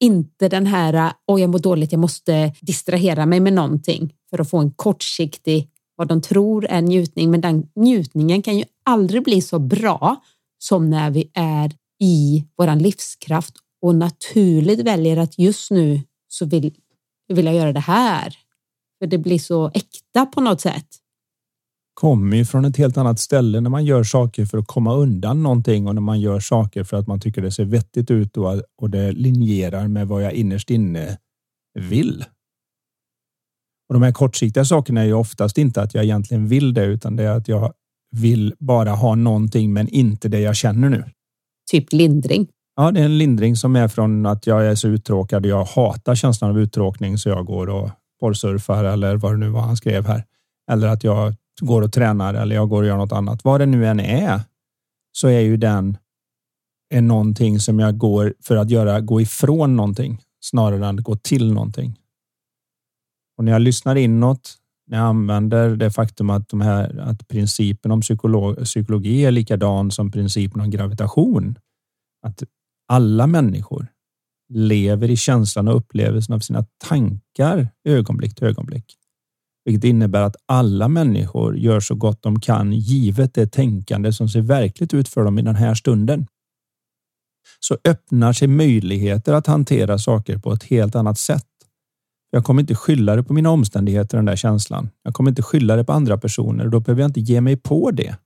[0.01, 4.51] inte den här, åh, jag mår dåligt, jag måste distrahera mig med någonting för att
[4.51, 7.31] få en kortsiktig, vad de tror är njutning.
[7.31, 10.23] Men den njutningen kan ju aldrig bli så bra
[10.59, 16.75] som när vi är i våran livskraft och naturligt väljer att just nu så vill,
[17.29, 18.39] vill jag göra det här.
[18.99, 21.02] För det blir så äkta på något sätt
[22.03, 25.43] kommer ju från ett helt annat ställe när man gör saker för att komma undan
[25.43, 28.63] någonting och när man gör saker för att man tycker det ser vettigt ut och,
[28.81, 31.19] och det linjerar med vad jag innerst inne
[31.79, 32.25] vill.
[33.89, 37.17] Och de här kortsiktiga sakerna är ju oftast inte att jag egentligen vill det, utan
[37.17, 37.73] det är att jag
[38.17, 41.05] vill bara ha någonting, men inte det jag känner nu.
[41.71, 42.49] Typ lindring.
[42.77, 45.65] Ja, det är en lindring som är från att jag är så uttråkad och jag
[45.65, 49.77] hatar känslan av uttråkning så jag går och porrsurfar eller vad det nu var han
[49.77, 50.25] skrev här.
[50.71, 53.45] Eller att jag går och tränar eller jag går och gör något annat.
[53.45, 54.41] Vad det nu än är
[55.13, 55.99] så är ju den
[56.95, 61.17] är någonting som jag går för att göra gå ifrån någonting snarare än att gå
[61.17, 61.99] till någonting.
[63.39, 67.91] Och när jag lyssnar inåt, när jag använder det faktum att, de här, att principen
[67.91, 71.59] om psykolog, psykologi är likadan som principen om gravitation.
[72.27, 72.43] Att
[72.89, 73.87] alla människor
[74.49, 78.97] lever i känslan och upplevelsen av sina tankar ögonblick till ögonblick
[79.65, 84.41] vilket innebär att alla människor gör så gott de kan givet det tänkande som ser
[84.41, 86.27] verkligt ut för dem i den här stunden.
[87.61, 91.47] Så öppnar sig möjligheter att hantera saker på ett helt annat sätt.
[92.31, 94.91] Jag kommer inte skylla det på mina omständigheter, den där känslan.
[95.03, 97.57] Jag kommer inte skylla det på andra personer och då behöver jag inte ge mig
[97.57, 98.17] på det.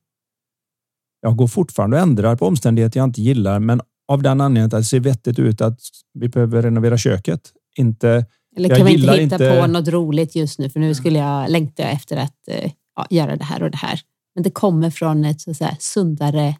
[1.20, 4.82] Jag går fortfarande och ändrar på omständigheter jag inte gillar, men av den anledningen att
[4.82, 5.80] det ser vettigt ut att
[6.14, 7.52] vi behöver renovera köket.
[7.76, 9.60] Inte eller kan vi inte hitta inte...
[9.60, 10.70] på något roligt just nu?
[10.70, 14.00] För nu skulle jag längta efter att uh, ja, göra det här och det här.
[14.34, 16.54] Men det kommer från ett så att sundare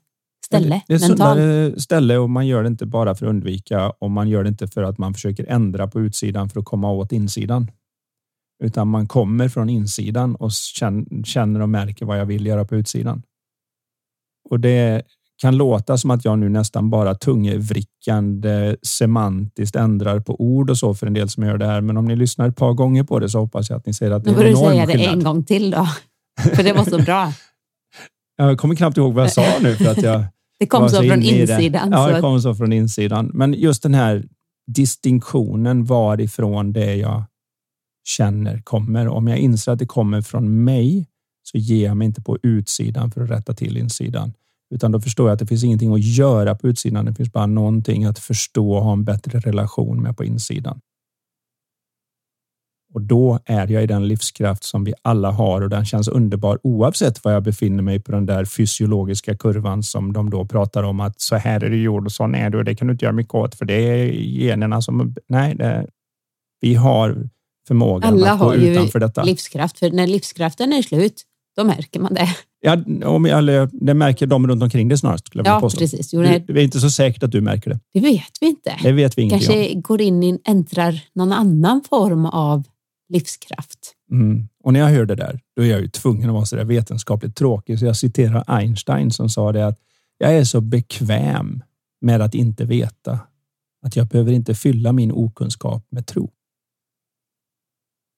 [0.46, 0.82] ställe.
[0.86, 4.10] Det är ett sundare ställe och man gör det inte bara för att undvika och
[4.10, 7.12] man gör det inte för att man försöker ändra på utsidan för att komma åt
[7.12, 7.70] insidan.
[8.64, 10.50] Utan man kommer från insidan och
[11.24, 13.22] känner och märker vad jag vill göra på utsidan.
[14.50, 15.02] Och det
[15.38, 20.94] kan låta som att jag nu nästan bara tungvrickande semantiskt ändrar på ord och så
[20.94, 21.80] för en del som gör det här.
[21.80, 24.10] Men om ni lyssnar ett par gånger på det så hoppas jag att ni ser
[24.10, 24.88] att det är en enorm skillnad.
[24.88, 25.88] Du säga det en gång till då,
[26.56, 27.32] för det var så bra.
[28.36, 30.24] jag kommer knappt ihåg vad jag sa nu för att jag
[30.58, 31.92] Det kom så, så från insidan.
[31.92, 33.30] Ja, det kom så från insidan.
[33.34, 34.24] Men just den här
[34.66, 37.24] distinktionen varifrån det jag
[38.04, 39.08] känner kommer.
[39.08, 41.06] Om jag inser att det kommer från mig
[41.42, 44.32] så ger jag mig inte på utsidan för att rätta till insidan.
[44.74, 47.04] Utan då förstår jag att det finns ingenting att göra på utsidan.
[47.04, 50.80] Det finns bara någonting att förstå och ha en bättre relation med på insidan.
[52.94, 56.58] Och då är jag i den livskraft som vi alla har och den känns underbar
[56.62, 61.00] oavsett var jag befinner mig på den där fysiologiska kurvan som de då pratar om
[61.00, 63.04] att så här är du gjord och sån är du och det kan du inte
[63.04, 65.14] göra mycket åt för det är generna som...
[65.28, 65.86] Nej, det,
[66.60, 67.28] vi har
[67.68, 69.20] förmågan alla att gå utanför detta.
[69.20, 71.22] Alla har ju livskraft, för när livskraften är slut,
[71.56, 72.28] då märker man det.
[72.66, 75.26] Ja, om, eller, det märker de runt omkring det snarast.
[75.26, 76.12] Skulle jag ja, precis.
[76.12, 77.80] Jo, det, det är inte så säkert att du märker det.
[77.94, 78.76] Det vet vi inte.
[78.82, 79.82] Det vet vi ingenting Kanske om.
[79.82, 82.64] går in i, äntrar någon annan form av
[83.08, 83.94] livskraft.
[84.10, 84.48] Mm.
[84.64, 86.64] Och när jag hör det där, då är jag ju tvungen att vara så där
[86.64, 87.78] vetenskapligt tråkig.
[87.78, 89.78] Så jag citerar Einstein som sa det att
[90.18, 91.62] jag är så bekväm
[92.00, 93.18] med att inte veta
[93.86, 96.30] att jag behöver inte fylla min okunskap med tro.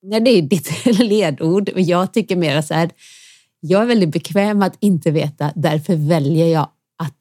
[0.03, 1.71] Nej, det är ditt ledord.
[1.77, 2.91] Jag tycker mer så här,
[3.61, 6.69] jag är väldigt bekväm att inte veta, därför väljer jag
[6.99, 7.17] att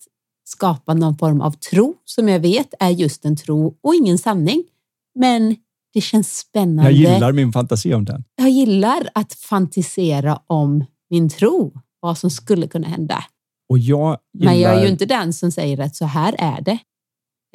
[0.45, 4.63] skapa någon form av tro som jag vet är just en tro och ingen sanning.
[5.19, 5.56] Men
[5.93, 6.91] det känns spännande.
[6.91, 8.23] Jag gillar min fantasi om den.
[8.36, 13.23] Jag gillar att fantisera om min tro, vad som skulle kunna hända.
[13.69, 14.52] Och jag gillar...
[14.52, 16.80] Men jag är ju inte den som säger att så här är det.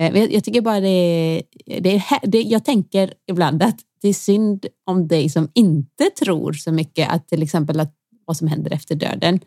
[0.01, 1.43] Eh, jag tycker bara det,
[1.81, 7.11] det, det jag tänker ibland att alltid synd om dig som inte tror så mycket
[7.11, 9.41] att till exempel att vad som händer efter döden.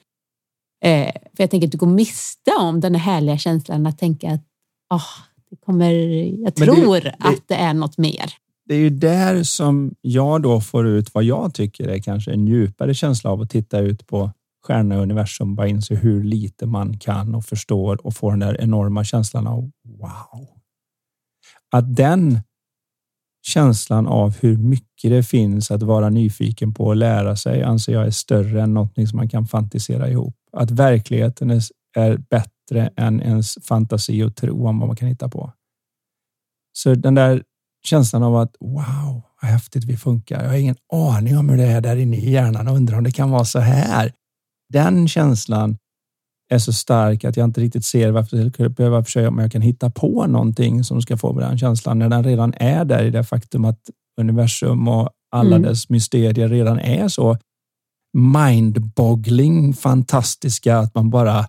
[0.83, 4.31] Eh, för jag tänker att du går miste om den här härliga känslan att tänka
[4.31, 4.43] att
[4.93, 5.09] oh,
[5.49, 5.91] det kommer,
[6.43, 8.33] jag tror det, att det är något mer.
[8.65, 12.47] Det är ju där som jag då får ut vad jag tycker är kanske en
[12.47, 14.31] djupare känsla av att titta ut på
[14.65, 18.61] stjärna och universum, bara inse hur lite man kan och förstår och får den där
[18.61, 20.47] enorma känslan av wow.
[21.71, 22.39] Att den
[23.45, 28.08] känslan av hur mycket det finns att vara nyfiken på och lära sig anser jag
[28.08, 30.36] är större än någonting som man kan fantisera ihop.
[30.51, 31.62] Att verkligheten är,
[31.97, 35.53] är bättre än ens fantasi och tro om vad man kan hitta på.
[36.73, 37.43] Så den där
[37.86, 40.43] känslan av att wow, vad häftigt vi funkar.
[40.43, 43.03] Jag har ingen aning om hur det är där inne i hjärnan och undrar om
[43.03, 44.12] det kan vara så här.
[44.69, 45.77] Den känslan
[46.49, 49.51] är så stark att jag inte riktigt ser varför jag skulle behöva försöka om jag
[49.51, 53.10] kan hitta på någonting som ska få den känslan när den redan är där i
[53.10, 53.79] det faktum att
[54.21, 55.62] universum och alla mm.
[55.62, 57.38] dess mysterier redan är så
[58.17, 61.47] mindboggling fantastiska att man bara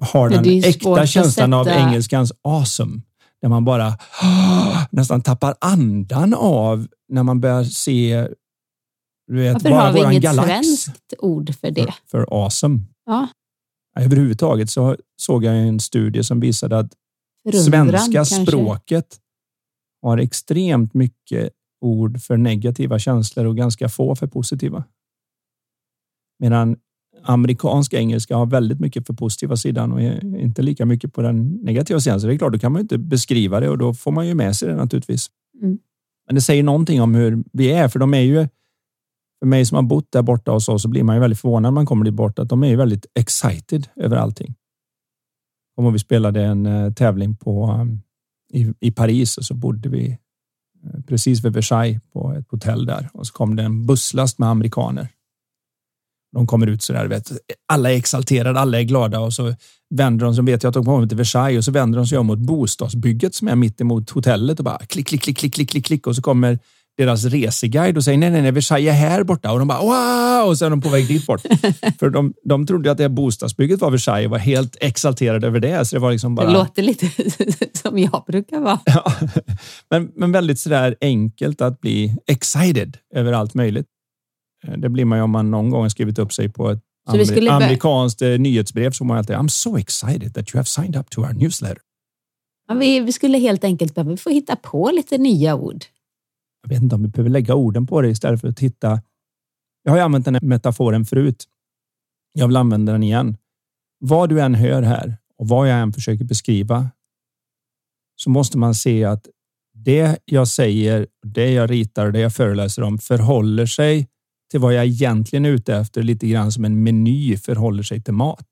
[0.00, 3.00] har den äkta känslan av engelskans awesome.
[3.42, 3.98] Där man bara
[4.90, 8.28] nästan tappar andan av när man börjar se
[9.26, 10.48] du vet, Varför bara har vi inget galax.
[10.48, 11.82] svenskt ord för det?
[11.84, 12.80] För, för awesome.
[13.06, 13.28] Ja.
[13.98, 16.92] Överhuvudtaget så såg jag en studie som visade att
[17.42, 18.46] Förundran, svenska kanske.
[18.46, 19.20] språket
[20.02, 24.84] har extremt mycket ord för negativa känslor och ganska få för positiva.
[26.38, 26.76] Medan
[27.22, 32.00] amerikansk engelska har väldigt mycket för positiva sidan och inte lika mycket på den negativa
[32.00, 32.20] sidan.
[32.20, 34.34] Så det är klart, då kan man inte beskriva det och då får man ju
[34.34, 35.26] med sig det naturligtvis.
[35.62, 35.78] Mm.
[36.26, 38.48] Men det säger någonting om hur vi är, för de är ju
[39.38, 41.62] för mig som har bott där borta och så, så blir man ju väldigt förvånad
[41.62, 44.54] när man kommer dit bort att de är ju väldigt excited över allting.
[45.76, 48.02] Om vi spelade en eh, tävling på um,
[48.52, 50.18] i, i Paris och så bodde vi
[50.84, 54.48] eh, precis vid Versailles på ett hotell där och så kom det en busslast med
[54.48, 55.08] amerikaner.
[56.32, 57.32] De kommer ut så där, vet,
[57.66, 59.54] alla är exalterade, alla är glada och så
[59.90, 62.18] vänder de sig, vet jag att de kommer till Versailles och så vänder de sig
[62.18, 65.70] om mot bostadsbygget som är mitt emot hotellet och bara klick, klick, klick, klick, klick,
[65.70, 66.58] klick, klick och så kommer
[66.98, 70.48] deras reseguide och säger nej, nej, nej, Versailles är här borta och de bara wow
[70.48, 71.40] och så är de på väg dit bort.
[71.98, 75.84] För de, de trodde att det bostadsbygget var Versailles och var helt exalterade över det.
[75.84, 76.46] Så det var liksom bara.
[76.46, 77.10] Det låter lite
[77.78, 78.80] som jag brukar vara.
[78.84, 79.12] Ja,
[79.90, 83.86] men, men väldigt sådär enkelt att bli excited över allt möjligt.
[84.76, 88.22] Det blir man ju om man någon gång skrivit upp sig på ett Ameri amerikanskt
[88.22, 91.32] eh, nyhetsbrev så man alltid I'm so excited that you have signed up to our
[91.32, 91.78] newsletter.
[92.68, 95.84] Ja, vi, vi skulle helt enkelt behöva få hitta på lite nya ord
[96.62, 99.02] jag vet inte om vi behöver lägga orden på det istället för att titta.
[99.82, 101.44] Jag har ju använt den här metaforen förut.
[102.32, 103.36] Jag vill använda den igen.
[103.98, 106.90] Vad du än hör här och vad jag än försöker beskriva
[108.16, 109.28] så måste man se att
[109.74, 114.08] det jag säger, det jag ritar och det jag föreläser om förhåller sig
[114.50, 118.14] till vad jag egentligen är ute efter lite grann som en meny förhåller sig till
[118.14, 118.46] mat.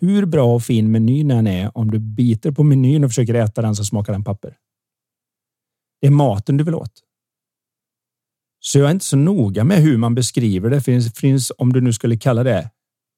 [0.00, 3.62] Hur bra och fin menyn än är, om du biter på menyn och försöker äta
[3.62, 4.56] den så smakar den papper.
[6.06, 6.92] Är maten du vill åt.
[8.60, 10.80] Så jag är inte så noga med hur man beskriver det.
[10.80, 12.70] Finns, finns om du nu skulle kalla det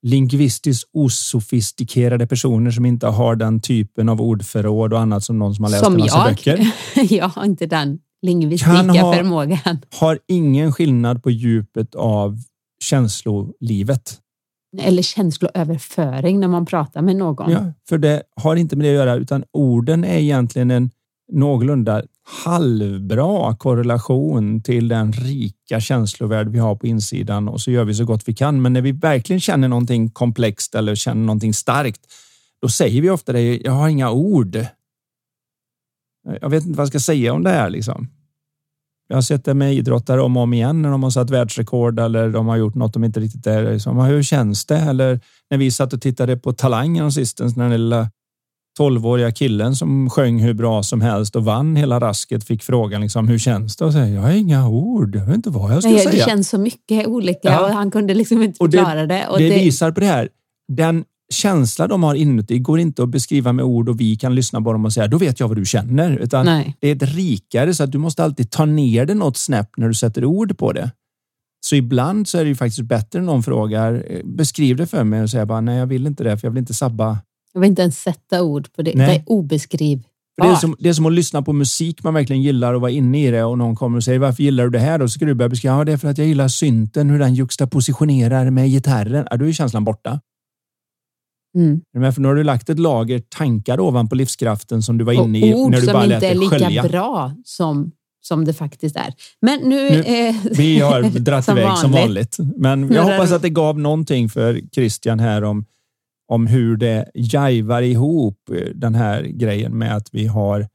[0.03, 5.65] lingvistiskt osofistikerade personer som inte har den typen av ordförråd och annat som någon som
[5.65, 6.29] har läst som en massa jag.
[6.29, 6.73] böcker.
[7.15, 9.79] jag har inte den lingvistika ha, förmågan.
[9.95, 12.39] Har ingen skillnad på djupet av
[12.85, 14.19] känslolivet.
[14.79, 17.51] Eller känsloöverföring när man pratar med någon.
[17.51, 20.91] Ja, för det har inte med det att göra, utan orden är egentligen en
[21.33, 22.03] någorlunda
[22.45, 28.05] halvbra korrelation till den rika känslovärld vi har på insidan och så gör vi så
[28.05, 28.63] gott vi kan.
[28.63, 32.01] Men när vi verkligen känner någonting komplext eller känner någonting starkt,
[32.63, 33.57] då säger vi ofta det.
[33.57, 34.59] Jag har inga ord.
[36.41, 38.09] Jag vet inte vad jag ska säga om det här liksom.
[39.09, 42.01] Jag har sett det med idrottare om och om igen när de har satt världsrekord
[42.01, 43.73] eller de har gjort något de inte riktigt är.
[43.73, 44.79] Liksom, hur känns det?
[44.79, 48.11] Eller när vi satt och tittade på Talangen sistens, den lilla
[48.79, 53.29] tolvåriga killen som sjöng hur bra som helst och vann hela rasket fick frågan liksom,
[53.29, 53.85] hur känns det?
[53.85, 56.11] Och säger, jag har inga ord, jag vet inte vad jag ska Nej, säga.
[56.11, 57.65] Det känns så mycket olika ja.
[57.65, 59.27] och han kunde liksom inte förklara det.
[59.27, 60.29] Och det, det visar på det här.
[60.73, 61.05] Den
[61.35, 64.73] känsla de har inuti går inte att beskriva med ord och vi kan lyssna på
[64.73, 66.17] dem och säga då vet jag vad du känner.
[66.17, 66.77] Utan Nej.
[66.81, 69.89] Det är ett rikare så att du måste alltid ta ner det något snäpp när
[69.89, 70.91] du sätter ord på det.
[71.61, 75.05] Så ibland så är det ju faktiskt bättre när någon frågar eh, beskriv det för
[75.05, 77.19] mig och säga bara nej jag vill inte det för jag vill inte sabba
[77.59, 78.93] jag vill inte ens sätta ord på det.
[78.95, 79.07] Nej.
[79.07, 80.07] Det är obeskrivbart.
[80.43, 82.91] Det är, som, det är som att lyssna på musik man verkligen gillar och vara
[82.91, 84.99] inne i det och någon kommer och säger varför gillar du det här?
[84.99, 87.35] Så ska du börja beskriva, ja, det är för att jag gillar synten, hur den
[87.35, 89.27] juxtapositionerar med gitarren.
[89.31, 90.21] Ja, då är känslan borta.
[91.57, 91.81] Mm.
[91.99, 95.39] Men för nu har du lagt ett lager tankar ovanpå livskraften som du var inne
[95.39, 95.55] i.
[95.55, 96.83] Och ord när du bara som inte är lika skölja.
[96.83, 99.15] bra som som det faktiskt är.
[99.41, 99.91] Men nu...
[99.91, 102.37] Nu- eh, Vi har dratt Som iväg som vanligt.
[102.57, 105.65] Men jag hoppas att det gav någonting för Christian här om,
[106.29, 110.69] om hur det jajvar ihop eh, den här grejen med att vi har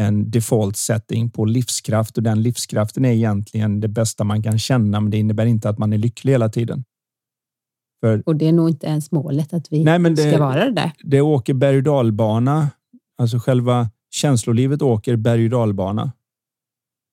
[0.00, 5.00] en default setting på livskraft och den livskraften är egentligen det bästa man kan känna,
[5.00, 6.84] men det innebär inte att man är lycklig hela tiden.
[8.00, 10.72] För och det är nog inte ens målet att vi Nej, det- ska vara det
[10.72, 10.92] där.
[11.04, 12.70] det åker berg och dalbana,
[13.18, 16.12] alltså själva känslolivet åker berg och dalbana.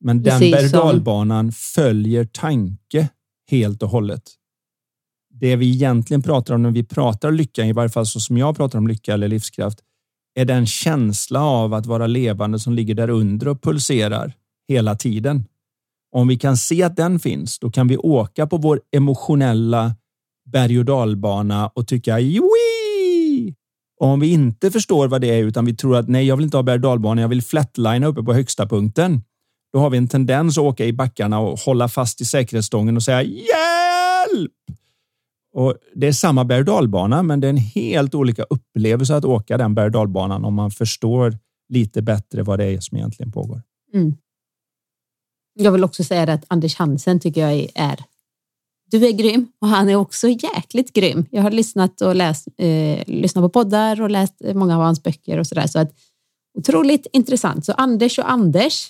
[0.03, 3.09] Men den berg och som- dalbanan följer tanke
[3.51, 4.23] helt och hållet.
[5.39, 8.57] Det vi egentligen pratar om när vi pratar lycka, i varje fall så som jag
[8.57, 9.79] pratar om lycka eller livskraft,
[10.35, 14.33] är den känsla av att vara levande som ligger där under och pulserar
[14.67, 15.45] hela tiden.
[16.11, 19.95] Om vi kan se att den finns, då kan vi åka på vår emotionella
[20.45, 23.55] berg och dalbana och tycka Joi!
[23.99, 26.45] Och om vi inte förstår vad det är utan vi tror att nej, jag vill
[26.45, 29.21] inte ha berg och dalbana, jag vill flatlina uppe på högsta punkten.
[29.73, 33.03] Då har vi en tendens att åka i backarna och hålla fast i säkerhetsstången och
[33.03, 34.51] säga hjälp!
[35.55, 36.67] Och det är samma berg och
[37.23, 41.37] men det är en helt olika upplevelse att åka den berg och om man förstår
[41.69, 43.61] lite bättre vad det är som egentligen pågår.
[45.59, 47.99] Jag vill också säga att Anders Hansen tycker jag är
[48.91, 51.25] du är grym och han är också jäkligt grym.
[51.31, 55.37] Jag har lyssnat och läst, eh, lyssnat på poddar och läst många av hans böcker
[55.37, 55.67] och sådär.
[55.67, 55.91] Så att,
[56.57, 57.65] otroligt intressant.
[57.65, 58.87] Så Anders och Anders,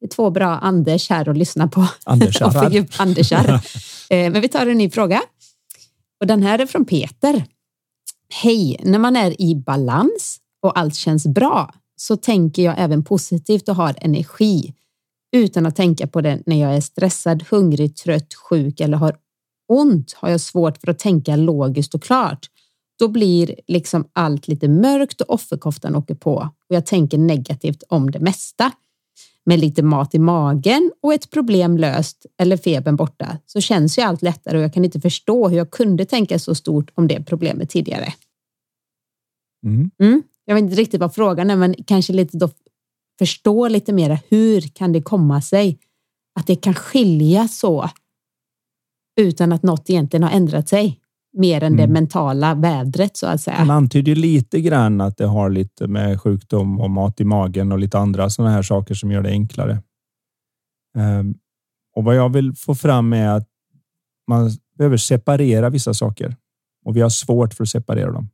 [0.00, 1.86] det är två bra Anders här att lyssna på.
[2.04, 2.62] Anders och Arrar.
[2.62, 3.48] fördjup Andersar.
[4.10, 5.22] eh, men vi tar en ny fråga.
[6.24, 7.44] Och den här är från Peter.
[8.42, 13.68] Hej, när man är i balans och allt känns bra så tänker jag även positivt
[13.68, 14.74] och har energi
[15.36, 19.16] utan att tänka på det när jag är stressad, hungrig, trött, sjuk eller har
[19.68, 22.46] ont har jag svårt för att tänka logiskt och klart.
[22.98, 26.34] Då blir liksom allt lite mörkt och offerkoftan åker på
[26.68, 28.72] och jag tänker negativt om det mesta.
[29.46, 34.02] Med lite mat i magen och ett problem löst eller febern borta så känns ju
[34.02, 37.24] allt lättare och jag kan inte förstå hur jag kunde tänka så stort om det
[37.24, 38.14] problemet tidigare.
[39.66, 39.90] Mm.
[39.98, 40.22] Mm.
[40.44, 42.50] Jag vet inte riktigt vad frågan är, men kanske lite då
[43.18, 44.18] förstå lite mer.
[44.28, 45.78] Hur kan det komma sig
[46.40, 47.90] att det kan skilja så
[49.20, 51.00] utan att något egentligen har ändrat sig
[51.34, 51.92] mer än det Mm.
[51.92, 53.56] mentala vädret så att säga.
[53.56, 57.78] Han antyder lite grann att det har lite med sjukdom och mat i magen och
[57.78, 59.82] lite andra sådana här saker som gör det enklare.
[60.98, 61.34] Ehm,
[61.96, 63.48] Och vad jag vill få fram är att
[64.28, 66.36] man behöver separera vissa saker
[66.84, 68.28] och vi har svårt för att separera dem.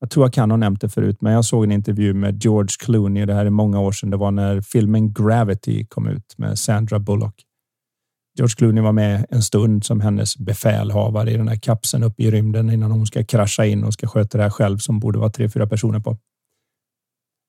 [0.00, 2.68] Jag tror jag kan ha nämnt det förut, men jag såg en intervju med George
[2.78, 3.26] Clooney.
[3.26, 4.10] Det här är många år sedan.
[4.10, 7.34] Det var när filmen Gravity kom ut med Sandra Bullock.
[8.38, 12.30] George Clooney var med en stund som hennes befälhavare i den här kapseln uppe i
[12.30, 15.30] rymden innan hon ska krascha in och ska sköta det här själv som borde vara
[15.30, 16.16] tre, fyra personer på.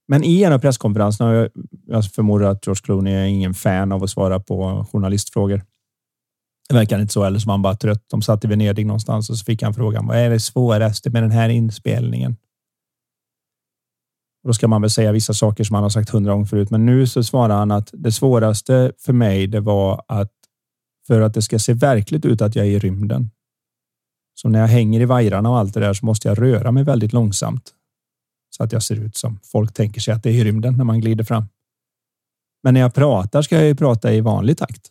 [0.07, 1.49] Men i en av presskonferenserna,
[1.87, 5.61] jag- förmodar att George Clooney är ingen fan av att svara på journalistfrågor.
[6.69, 8.03] Det verkar inte så, eller så var han bara trött.
[8.11, 11.23] De satt i Venedig någonstans och så fick han frågan, vad är det svåraste med
[11.23, 12.35] den här inspelningen?
[14.43, 16.85] Då ska man väl säga vissa saker som han har sagt hundra gånger förut, men
[16.85, 20.31] nu så svarar han att det svåraste för mig, det var att
[21.09, 23.29] för att det ska se verkligt ut att jag är i rymden.
[24.41, 26.83] Så när jag hänger i vajrarna och allt det där så måste jag röra mig
[26.83, 27.73] väldigt långsamt
[28.49, 30.83] så att jag ser ut som folk tänker sig att det är i rymden när
[30.83, 31.43] man glider fram.
[32.63, 34.87] Men när jag pratar ska jag ju prata i vanlig takt.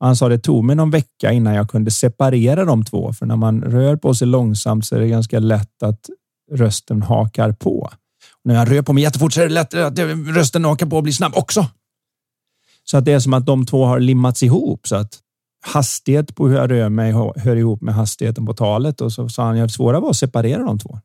[0.00, 3.36] Han sa det tog mig någon vecka innan jag kunde separera de två, för när
[3.36, 6.10] man rör på sig långsamt så är det ganska lätt att
[6.52, 7.78] rösten hakar på.
[8.32, 9.98] Och när jag rör på mig jättefort så är det lätt att
[10.36, 11.66] rösten hakar på och blir snabb också.
[12.90, 15.20] Så att det är som att de två har limmats ihop så att
[15.66, 19.44] hastighet på hur jag rör mig hör ihop med hastigheten på talet och så sa
[19.44, 20.98] han att svåra var att separera de två.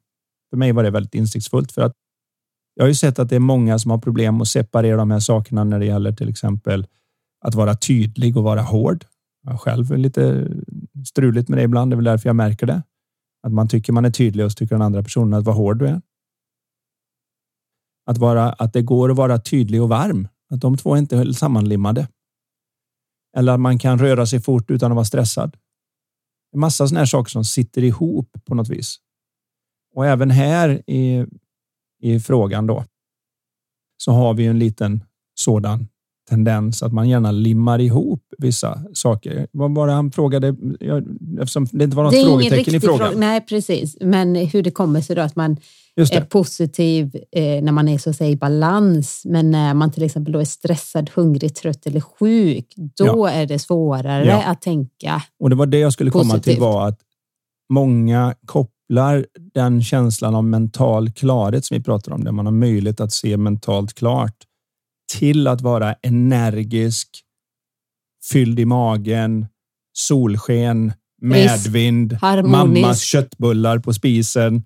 [0.50, 1.94] För mig var det väldigt insiktsfullt för att
[2.76, 5.20] jag har ju sett att det är många som har problem att separera de här
[5.20, 6.88] sakerna när det gäller till exempel
[7.46, 9.06] att vara tydlig och vara hård.
[9.46, 10.48] Jag själv är lite
[11.08, 11.92] struligt med det ibland.
[11.92, 12.84] Det är väl därför jag märker det.
[13.48, 15.80] Att man tycker man är tydlig och så tycker den andra personen att vad hård
[15.80, 16.02] du är.
[18.06, 20.28] Att, vara, att det går att vara tydlig och varm.
[20.54, 22.08] Att de två inte är sammanlimmade.
[23.38, 25.58] Eller att man kan röra sig fort utan att vara stressad.
[26.54, 28.98] En massa sådana här saker som sitter ihop på något vis.
[29.96, 31.26] Och även här i,
[32.02, 32.86] i frågan då
[33.98, 35.04] så har vi en liten
[35.36, 35.88] sådan
[36.30, 39.48] tendens att man gärna limmar ihop vissa saker.
[39.52, 40.56] Vad var det han frågade?
[41.40, 42.98] Eftersom det inte var något frågetecken i frågan.
[42.98, 43.20] fråga.
[43.20, 43.98] Nej, precis.
[44.02, 45.58] Men hur det kommer sig då att man
[46.02, 49.22] är positiv eh, när man är så att säga i balans.
[49.26, 53.30] Men när man till exempel då är stressad, hungrig, trött eller sjuk, då Ja.
[53.30, 54.44] är det svårare Ja.
[54.44, 55.24] att tänka.
[55.40, 57.00] Och det var det jag skulle komma till var att
[57.74, 63.00] många kopplar den känslan av mental klarhet som vi pratar om, där man har möjlighet
[63.00, 64.36] att se mentalt klart
[65.18, 67.10] till att vara energisk,
[68.32, 69.46] fylld i magen,
[69.94, 74.64] solsken, medvind, mammas köttbullar på spisen.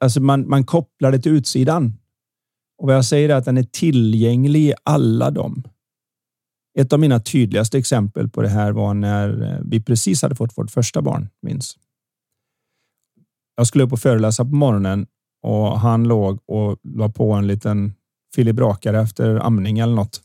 [0.00, 1.98] Alltså man, man kopplar det till utsidan.
[2.78, 5.62] Och vad jag säger är att den är tillgänglig i alla dem.
[6.78, 10.58] Ett av mina tydligaste exempel på det här var när eh, vi precis hade fått
[10.58, 11.78] vårt första barn, minns.
[13.56, 15.06] Jag skulle upp och föreläsa på morgonen
[15.42, 17.94] och han låg och la på en liten
[18.34, 20.22] filibrakare efter amning eller något.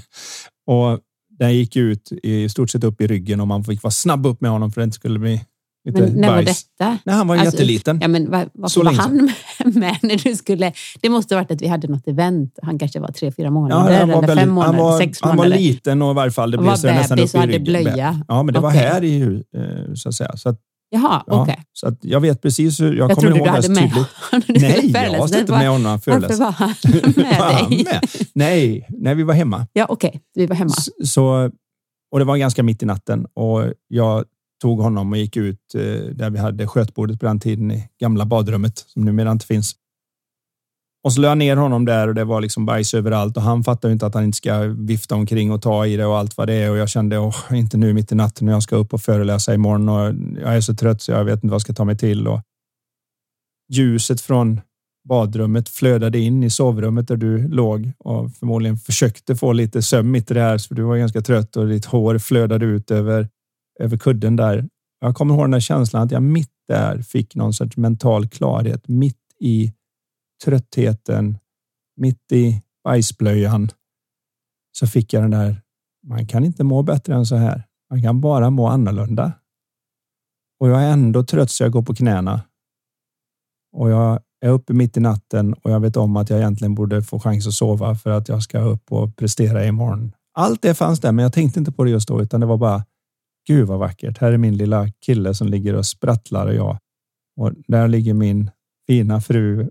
[0.66, 1.00] och
[1.40, 4.40] den gick ut i stort sett upp i ryggen och man fick vara snabb upp
[4.40, 5.40] med honom för att det inte skulle bli
[5.84, 6.36] lite men när bajs.
[6.36, 6.98] var detta?
[7.04, 7.98] När han var alltså, jätteliten.
[8.02, 9.32] Ja, men var, varför var han
[9.64, 10.72] med när du skulle?
[11.00, 12.58] Det måste ha varit att vi hade något event.
[12.62, 15.42] Han kanske var tre, fyra månader ja, eller väldigt, fem månader, han var, sex månader.
[15.42, 17.40] Han var liten och i varje fall det blev så nästan upp i ryggen.
[17.40, 18.24] hade blöja.
[18.28, 20.36] Ja, men det var här i eh, så att säga.
[20.36, 20.60] Så att,
[20.92, 21.40] Jaha, okej.
[21.42, 21.64] Okay.
[21.72, 23.76] så att jag vet precis hur, jag, jag kommer ihåg hade med
[24.42, 24.92] tydligt.
[24.92, 26.74] Nej, jag har inte med honom Varför var han
[27.16, 27.84] med dig?
[27.84, 28.00] Med?
[28.34, 29.66] Nej, nej, vi var hemma.
[29.72, 30.20] Ja, okej, okay.
[30.34, 30.74] vi var hemma.
[31.04, 31.50] Så,
[32.12, 34.24] och det var ganska mitt i natten och jag
[34.60, 35.82] tog honom och gick ut eh,
[36.14, 39.74] där vi hade skötbordet på den tiden i gamla badrummet som numera inte finns.
[41.02, 43.64] Och så lade jag ner honom där och det var liksom bajs överallt och han
[43.64, 46.48] fattade inte att han inte ska vifta omkring och ta i det och allt vad
[46.48, 46.70] det är.
[46.70, 49.54] Och jag kände, åh, inte nu mitt i natten när jag ska upp och föreläsa
[49.54, 51.96] imorgon och jag är så trött så jag vet inte vad jag ska ta mig
[51.96, 52.28] till.
[52.28, 52.40] Och
[53.72, 54.60] ljuset från
[55.08, 60.30] badrummet flödade in i sovrummet där du låg och förmodligen försökte få lite sömn mitt
[60.30, 63.28] i det här, för du var ganska trött och ditt hår flödade ut över,
[63.80, 64.68] över kudden där.
[65.00, 68.88] Jag kommer ihåg den där känslan att jag mitt där fick någon sorts mental klarhet
[68.88, 69.72] mitt i
[70.44, 71.38] tröttheten,
[71.96, 73.70] mitt i bajsblöjan
[74.72, 75.62] så fick jag den där.
[76.06, 77.62] Man kan inte må bättre än så här.
[77.90, 79.32] Man kan bara må annorlunda.
[80.60, 82.42] Och jag är ändå trött så jag går på knäna.
[83.72, 87.02] Och jag är uppe mitt i natten och jag vet om att jag egentligen borde
[87.02, 90.12] få chans att sova för att jag ska upp och prestera imorgon.
[90.32, 92.56] Allt det fanns där, men jag tänkte inte på det just då, utan det var
[92.56, 92.84] bara
[93.46, 94.18] Gud vad vackert.
[94.18, 96.78] Här är min lilla kille som ligger och sprattlar och jag.
[97.36, 98.50] Och där ligger min
[98.86, 99.70] fina fru.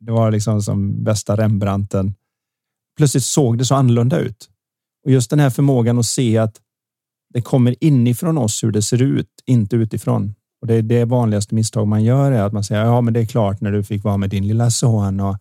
[0.00, 2.14] Det var liksom som bästa Rembrandten.
[2.96, 4.48] Plötsligt såg det så annorlunda ut.
[5.04, 6.60] Och just den här förmågan att se att
[7.34, 10.34] det kommer inifrån oss hur det ser ut, inte utifrån.
[10.60, 13.20] Och det är det vanligaste misstag man gör är att man säger ja, men det
[13.20, 15.36] är klart när du fick vara med din lilla son och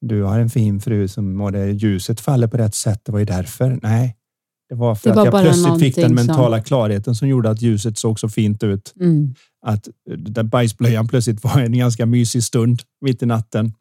[0.00, 3.00] du har en fin fru som och det ljuset faller på rätt sätt.
[3.04, 3.78] Det var ju därför.
[3.82, 4.16] Nej,
[4.68, 6.64] det var för det var att jag plötsligt fick den mentala som...
[6.64, 8.94] klarheten som gjorde att ljuset såg så fint ut.
[9.00, 9.34] Mm.
[9.66, 13.72] Att den bajsblöjan plötsligt var en ganska mysig stund mitt i natten.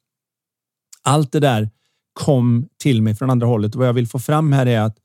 [1.04, 1.70] Allt det där
[2.14, 3.76] kom till mig från andra hållet.
[3.76, 4.98] Vad jag vill få fram här är att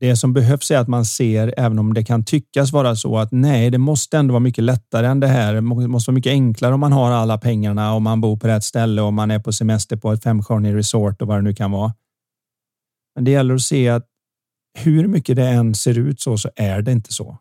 [0.00, 3.32] det som behövs är att man ser, även om det kan tyckas vara så att
[3.32, 5.54] nej, det måste ändå vara mycket lättare än det här.
[5.54, 8.64] Det måste vara mycket enklare om man har alla pengarna om man bor på rätt
[8.64, 11.70] ställe om man är på semester på ett femstjärnig resort och vad det nu kan
[11.70, 11.94] vara.
[13.14, 14.06] Men det gäller att se att
[14.78, 17.38] hur mycket det än ser ut så, så är det inte så.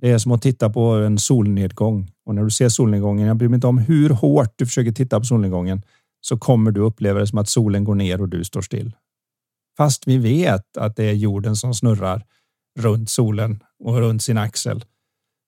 [0.00, 3.48] Det är som att titta på en solnedgång och när du ser solnedgången, jag bryr
[3.48, 5.82] mig inte om hur hårt du försöker titta på solnedgången,
[6.20, 8.92] så kommer du uppleva det som att solen går ner och du står still.
[9.76, 12.24] Fast vi vet att det är jorden som snurrar
[12.78, 14.84] runt solen och runt sin axel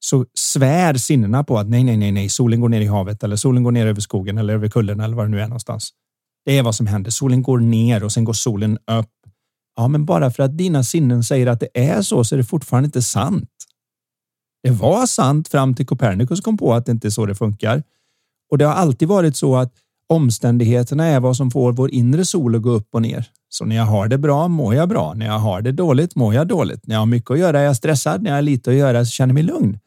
[0.05, 3.37] så svär sinnena på att nej, nej, nej, nej, solen går ner i havet eller
[3.37, 5.91] solen går ner över skogen eller över kullen eller var det nu är någonstans.
[6.45, 7.11] Det är vad som händer.
[7.11, 9.11] Solen går ner och sen går solen upp.
[9.77, 12.45] Ja, men bara för att dina sinnen säger att det är så, så är det
[12.45, 13.60] fortfarande inte sant.
[14.63, 17.83] Det var sant fram till Copernicus kom på att det inte är så det funkar.
[18.51, 19.73] Och det har alltid varit så att
[20.09, 23.31] omständigheterna är vad som får vår inre sol att gå upp och ner.
[23.49, 25.15] Så när jag har det bra mår jag bra.
[25.15, 26.87] När jag har det dåligt mår jag dåligt.
[26.87, 28.23] När jag har mycket att göra är jag stressad.
[28.23, 29.79] När jag har lite att göra så känner jag mig lugn.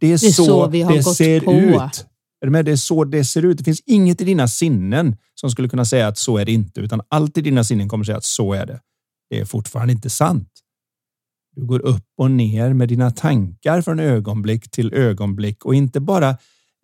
[0.00, 1.52] Det är, det är så, så vi har det ser på.
[1.52, 2.06] ut.
[2.40, 3.58] Det är så det ser ut.
[3.58, 6.80] Det finns inget i dina sinnen som skulle kunna säga att så är det inte,
[6.80, 8.80] utan allt i dina sinnen kommer säga att så är det.
[9.30, 10.48] Det är fortfarande inte sant.
[11.56, 16.36] Du går upp och ner med dina tankar från ögonblick till ögonblick och inte bara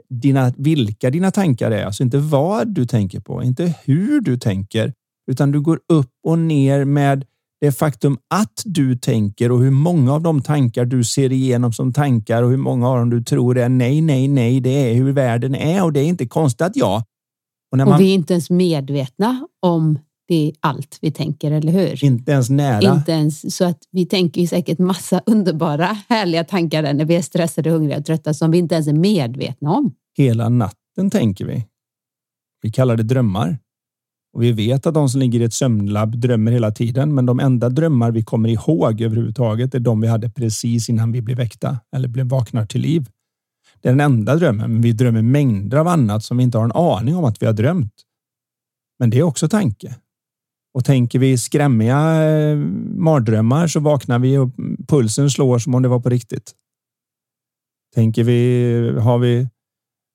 [0.09, 4.93] dina, vilka dina tankar är, alltså inte vad du tänker på, inte hur du tänker,
[5.31, 7.25] utan du går upp och ner med
[7.61, 11.93] det faktum att du tänker och hur många av de tankar du ser igenom som
[11.93, 15.13] tankar och hur många av dem du tror är nej, nej, nej, det är hur
[15.13, 17.03] världen är och det är inte konstigt att jag.
[17.73, 19.99] Och, man, och vi är inte ens medvetna om
[20.29, 22.05] det är allt vi tänker, eller hur?
[22.05, 22.95] Inte ens nära.
[22.95, 27.23] Inte ens, så att vi tänker ju säkert massa underbara, härliga tankar när vi är
[27.23, 29.95] stressade, hungriga och trötta som vi inte ens är medvetna om.
[30.17, 31.67] Hela natten tänker vi.
[32.63, 33.59] Vi kallar det drömmar.
[34.33, 37.41] Och vi vet att de som ligger i ett sömnlabb drömmer hela tiden, men de
[37.41, 41.79] enda drömmar vi kommer ihåg överhuvudtaget är de vi hade precis innan vi blev väckta
[41.97, 43.09] eller blev vaknar till liv.
[43.81, 46.65] Det är den enda drömmen, men vi drömmer mängder av annat som vi inte har
[46.65, 47.93] en aning om att vi har drömt.
[48.99, 49.97] Men det är också tanke.
[50.77, 52.57] Och tänker vi skrämmiga eh,
[52.97, 54.51] mardrömmar så vaknar vi och
[54.89, 56.53] pulsen slår som om det var på riktigt.
[57.95, 59.49] Tänker vi, har vi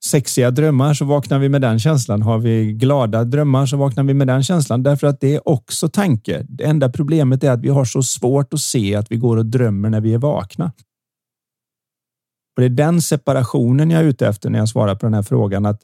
[0.05, 2.22] sexiga drömmar så vaknar vi med den känslan.
[2.22, 5.89] Har vi glada drömmar så vaknar vi med den känslan därför att det är också
[5.89, 6.45] tanke.
[6.49, 9.45] Det enda problemet är att vi har så svårt att se att vi går och
[9.45, 10.66] drömmer när vi är vakna.
[12.55, 15.24] Och det är den separationen jag är ute efter när jag svarar på den här
[15.24, 15.66] frågan.
[15.66, 15.82] Att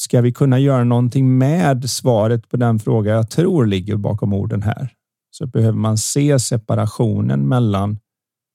[0.00, 4.62] ska vi kunna göra någonting med svaret på den fråga jag tror ligger bakom orden
[4.62, 4.92] här
[5.30, 7.98] så behöver man se separationen mellan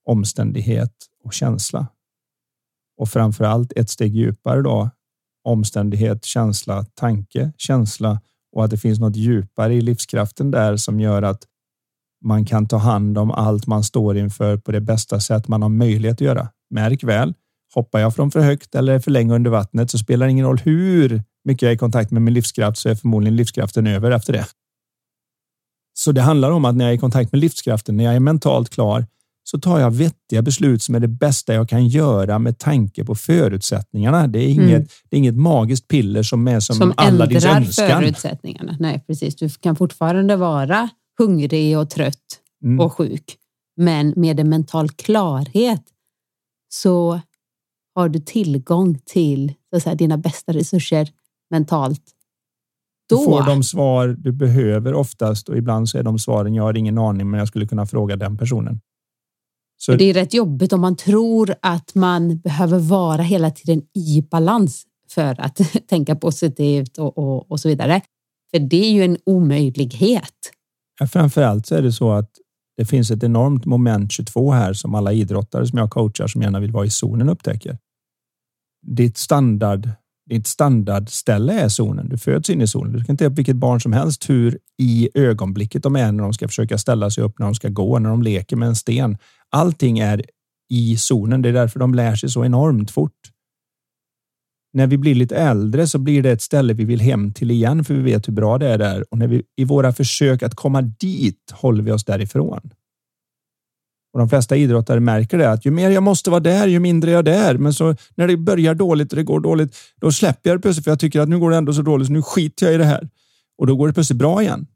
[0.08, 0.92] omständighet
[1.24, 1.86] och känsla
[3.00, 4.90] och framför allt ett steg djupare då
[5.44, 8.20] omständighet, känsla, tanke, känsla
[8.52, 11.42] och att det finns något djupare i livskraften där som gör att
[12.24, 15.68] man kan ta hand om allt man står inför på det bästa sätt man har
[15.68, 16.48] möjlighet att göra.
[16.70, 17.34] Märk väl,
[17.74, 20.60] hoppar jag från för högt eller för länge under vattnet så spelar det ingen roll
[20.64, 24.32] hur mycket jag är i kontakt med min livskraft så är förmodligen livskraften över efter
[24.32, 24.46] det.
[25.94, 28.20] Så det handlar om att när jag är i kontakt med livskraften, när jag är
[28.20, 29.06] mentalt klar,
[29.44, 33.14] så tar jag vettiga beslut som är det bästa jag kan göra med tanke på
[33.14, 34.26] förutsättningarna.
[34.26, 34.88] Det är inget, mm.
[35.08, 38.02] det är inget magiskt piller som är som, som alla din önskan.
[38.02, 38.76] förutsättningarna.
[38.80, 39.36] Nej, precis.
[39.36, 40.88] Du kan fortfarande vara
[41.18, 42.80] hungrig och trött mm.
[42.80, 43.36] och sjuk,
[43.76, 45.82] men med en mental klarhet
[46.68, 47.20] så
[47.94, 51.08] har du tillgång till så att säga, dina bästa resurser
[51.54, 52.02] mentalt.
[53.08, 53.18] Då.
[53.18, 56.54] Du får de svar du behöver oftast och ibland så är de svaren.
[56.54, 58.80] Jag har ingen aning, men jag skulle kunna fråga den personen.
[59.76, 59.96] Så...
[59.96, 64.84] Det är rätt jobbigt om man tror att man behöver vara hela tiden i balans
[65.10, 68.00] för att tänka positivt och, och, och så vidare.
[68.50, 70.38] För det är ju en omöjlighet.
[71.00, 72.30] Ja, framförallt så är det så att
[72.76, 76.60] det finns ett enormt moment 22 här som alla idrottare som jag coachar som gärna
[76.60, 77.78] vill vara i zonen upptäcker.
[78.86, 79.90] Ditt standard
[80.30, 82.08] ditt standardställe är zonen.
[82.08, 82.92] Du föds in i zonen.
[82.92, 86.32] Du kan inte upp vilket barn som helst hur i ögonblicket de är när de
[86.32, 89.18] ska försöka ställa sig upp, när de ska gå, när de leker med en sten.
[89.50, 90.22] Allting är
[90.70, 91.42] i zonen.
[91.42, 93.20] Det är därför de lär sig så enormt fort.
[94.72, 97.84] När vi blir lite äldre så blir det ett ställe vi vill hem till igen
[97.84, 100.54] för vi vet hur bra det är där och när vi i våra försök att
[100.54, 102.70] komma dit håller vi oss därifrån.
[104.14, 107.10] Och de flesta idrottare märker det att ju mer jag måste vara där, ju mindre
[107.10, 107.58] jag är där.
[107.58, 110.84] Men så när det börjar dåligt och det går dåligt, då släpper jag det plötsligt
[110.84, 112.78] för jag tycker att nu går det ändå så dåligt så nu skiter jag i
[112.78, 113.08] det här.
[113.58, 114.66] Och då går det plötsligt bra igen.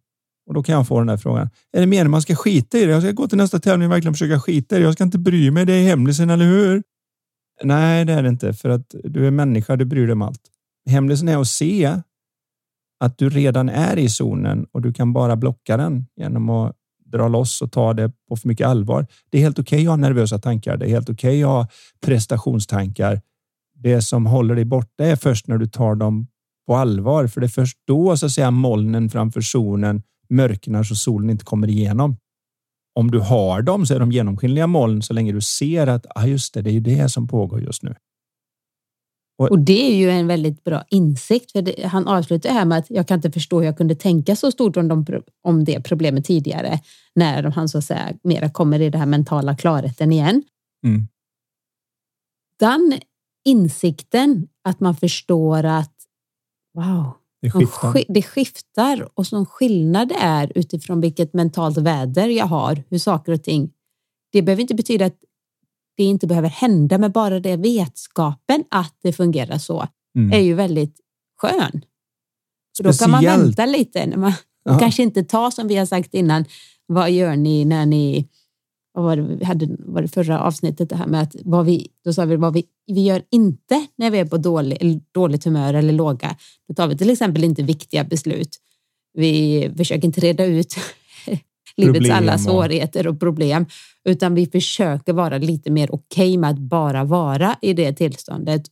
[0.49, 1.51] Och då kan jag få den här frågan.
[1.73, 2.93] Är det meningen man ska skita i det?
[2.93, 4.85] Jag ska gå till nästa tävling och verkligen försöka skita i det.
[4.85, 5.67] Jag ska inte bry mig.
[5.67, 6.83] Det är hemlisen, eller hur?
[7.63, 8.53] Nej, det är det inte.
[8.53, 10.41] För att du är människa, du bryr dig om allt.
[10.91, 12.01] Hemlisen är att se
[13.01, 16.77] att du redan är i zonen och du kan bara blocka den genom att
[17.13, 19.07] dra loss och ta det på för mycket allvar.
[19.31, 20.77] Det är helt okej okay att ha nervösa tankar.
[20.77, 21.69] Det är helt okej okay att ha
[22.07, 23.21] prestationstankar.
[23.75, 26.27] Det som håller dig borta är först när du tar dem
[26.67, 30.95] på allvar, för det är först då så att säga molnen framför zonen mörknar så
[30.95, 32.17] solen inte kommer igenom.
[32.95, 36.27] Om du har dem så är de genomskinliga moln så länge du ser att ah,
[36.27, 37.95] just det, det är ju det som pågår just nu.
[39.39, 41.53] Och, och det är ju en väldigt bra insikt.
[41.53, 44.37] För det, han avslutar här med att jag kan inte förstå hur jag kunde tänka
[44.37, 45.07] så stort om, de,
[45.43, 46.81] om det problemet tidigare.
[47.15, 50.43] När han så att säga mera kommer i den här mentala klarheten igen.
[50.87, 51.09] Mm.
[52.59, 53.01] Den
[53.45, 55.95] insikten att man förstår att
[56.75, 57.13] wow,
[57.43, 58.05] det skiftar.
[58.09, 63.33] det skiftar och som skillnad det är utifrån vilket mentalt väder jag har, hur saker
[63.33, 63.71] och ting.
[64.33, 65.19] Det behöver inte betyda att
[65.99, 69.87] det inte behöver hända, men bara det vetskapen att det fungerar så
[70.17, 70.33] mm.
[70.33, 71.01] är ju väldigt
[71.41, 71.85] skön.
[72.77, 74.07] Så då kan man vänta lite.
[74.07, 74.33] När man,
[74.79, 76.45] kanske inte ta som vi har sagt innan.
[76.87, 78.29] Vad gör ni när ni
[78.95, 81.89] vad var det, vi hade var det förra avsnittet det här med att vad vi,
[82.05, 85.75] då sa vi vad vi, vi gör inte när vi är på dålig, dåligt humör
[85.75, 86.37] eller låga.
[86.69, 88.57] Då tar vi till exempel inte viktiga beslut.
[89.15, 90.75] Vi försöker inte reda ut
[91.79, 93.67] livets alla svårigheter och problem,
[94.05, 98.63] utan vi försöker vara lite mer okej okay med att bara vara i det tillståndet.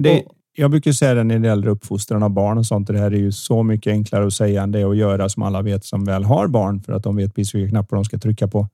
[0.00, 0.24] Det,
[0.56, 2.86] jag brukar säga det när det gäller uppfostran av barn och sånt.
[2.86, 5.62] Det här är ju så mycket enklare att säga än det att göra som alla
[5.62, 8.48] vet som väl har barn för att de vet precis vilka knappar de ska trycka
[8.48, 8.68] på.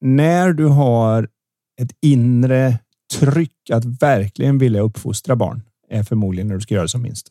[0.00, 1.28] När du har
[1.80, 2.78] ett inre
[3.18, 7.28] tryck att verkligen vilja uppfostra barn är förmodligen när du ska göra som minst.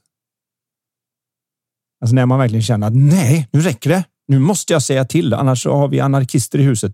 [2.01, 4.03] Alltså när man verkligen känner att nej, nu räcker det.
[4.27, 6.93] Nu måste jag säga till, annars har vi anarkister i huset.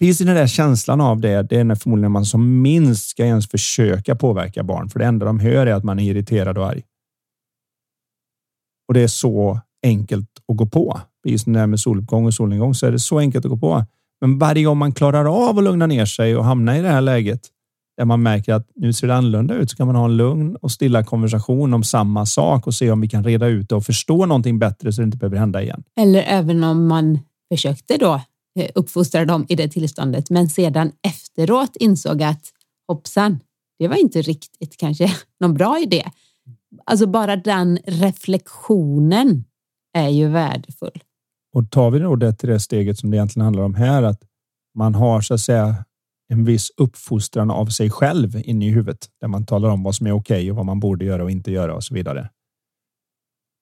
[0.00, 3.48] Precis den där känslan av det, det är när förmodligen man som minst ska ens
[3.48, 6.82] försöka påverka barn, för det enda de hör är att man är irriterad och arg.
[8.88, 11.00] Och det är så enkelt att gå på.
[11.24, 13.56] Precis som det här med soluppgång och solnedgång så är det så enkelt att gå
[13.56, 13.84] på.
[14.20, 17.00] Men varje gång man klarar av att lugna ner sig och hamna i det här
[17.00, 17.40] läget
[17.96, 20.56] där man märker att nu ser det annorlunda ut, så kan man ha en lugn
[20.56, 23.84] och stilla konversation om samma sak och se om vi kan reda ut det och
[23.84, 25.82] förstå någonting bättre så det inte behöver hända igen.
[26.00, 27.18] Eller även om man
[27.52, 28.20] försökte då
[28.58, 32.42] eh, uppfostra dem i det tillståndet, men sedan efteråt insåg att
[32.88, 33.40] hoppsan,
[33.78, 36.04] det var inte riktigt kanske någon bra idé.
[36.84, 39.44] Alltså bara den reflektionen
[39.94, 41.02] är ju värdefull.
[41.54, 44.22] Och tar vi då det till det steget som det egentligen handlar om här, att
[44.74, 45.85] man har så att säga
[46.28, 50.06] en viss uppfostran av sig själv inne i huvudet där man talar om vad som
[50.06, 52.30] är okej okay och vad man borde göra och inte göra och så vidare.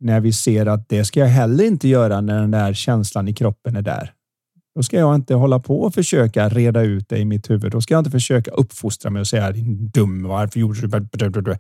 [0.01, 3.35] När vi ser att det ska jag heller inte göra när den där känslan i
[3.35, 4.13] kroppen är där.
[4.75, 7.73] Då ska jag inte hålla på och försöka reda ut det i mitt huvud.
[7.73, 11.57] Då ska jag inte försöka uppfostra mig och säga din dum, varför gjorde du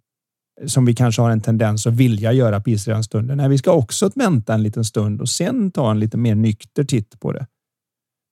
[0.67, 3.37] som vi kanske har en tendens att vilja göra på den stunden.
[3.37, 6.85] Nej, vi ska också vänta en liten stund och sen ta en lite mer nykter
[6.85, 7.47] titt på det.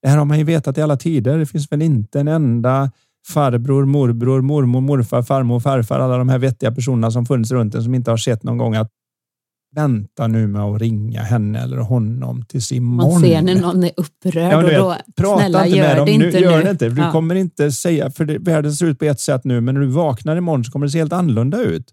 [0.02, 1.38] Det här har man ju vetat i alla tider.
[1.38, 2.90] Det finns väl inte en enda
[3.28, 7.82] farbror, morbror, mormor, morfar, farmor, farfar, alla de här vettiga personerna som funnits runt en
[7.82, 8.90] som inte har sett någon gång att
[9.74, 13.12] vänta nu med att ringa henne eller honom tills imorgon.
[13.12, 16.26] Man ser när någon är upprörd ja, och då, prata snälla inte gör det inte
[16.26, 16.40] nu.
[16.40, 16.88] Gör det inte.
[16.88, 17.12] Du ja.
[17.12, 19.86] kommer inte säga, för det, världen ser ut på ett sätt nu, men när du
[19.86, 21.84] vaknar imorgon så kommer det se helt annorlunda ut.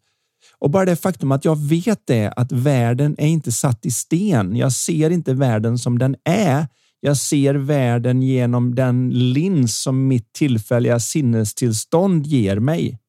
[0.60, 4.56] Och bara det faktum att jag vet det, att världen är inte satt i sten.
[4.56, 6.68] Jag ser inte världen som den är.
[7.00, 13.00] Jag ser världen genom den lins som mitt tillfälliga sinnestillstånd ger mig.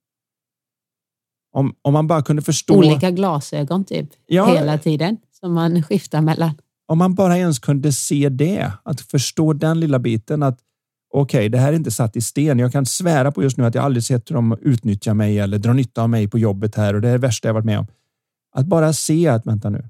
[1.52, 2.74] Om, om man bara kunde förstå...
[2.74, 6.50] Olika glasögon typ, ja, hela tiden som man skiftar mellan.
[6.86, 10.58] Om man bara ens kunde se det, att förstå den lilla biten att
[11.14, 12.58] okej, okay, det här är inte satt i sten.
[12.58, 15.58] Jag kan svära på just nu att jag aldrig sett hur de utnyttjar mig eller
[15.58, 17.78] drar nytta av mig på jobbet här och det är det värsta jag varit med
[17.78, 17.86] om.
[18.52, 19.88] Att bara se att vänta nu.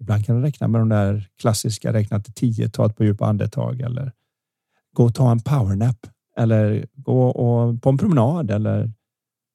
[0.00, 3.26] Ibland kan du räkna med de där klassiska räkna till tio, ta ett par djupa
[3.26, 4.12] andetag eller
[4.92, 8.90] gå och ta en powernap eller gå och på en promenad eller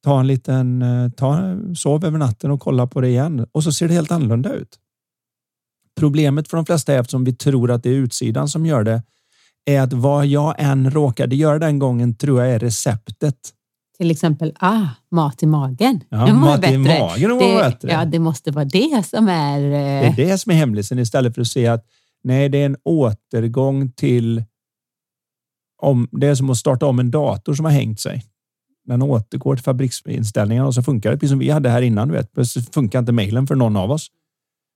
[0.04, 3.72] ta en liten, eh, ta, sov över natten och kolla på det igen och så
[3.72, 4.80] ser det helt annorlunda ut.
[6.00, 9.04] Problemet för de flesta är eftersom vi tror att det är utsidan som gör det
[9.66, 13.54] är att vad jag än råkade göra den gången tror jag är receptet.
[14.00, 16.04] Till exempel, ah, mat i magen.
[16.10, 16.76] Ja, mat bättre.
[16.76, 17.91] i magen var det, bättre.
[17.91, 19.60] Ja, det måste vara det som är...
[19.60, 20.16] Eh...
[20.16, 21.86] Det är det som är hemlisen istället för att se att
[22.24, 24.43] nej, det är en återgång till
[25.82, 28.26] om det är som att starta om en dator som har hängt sig.
[28.86, 32.08] Den återgår till fabriksinställningarna och så funkar det precis som vi hade här innan.
[32.08, 32.34] Du vet.
[32.34, 34.08] Plötsligt funkar inte mejlen för någon av oss.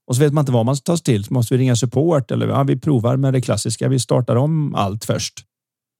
[0.08, 1.24] Och så vet man inte vad man ska ta sig till.
[1.24, 3.88] Så måste vi ringa support eller ja, vi provar med det klassiska.
[3.88, 5.46] Vi startar om allt först.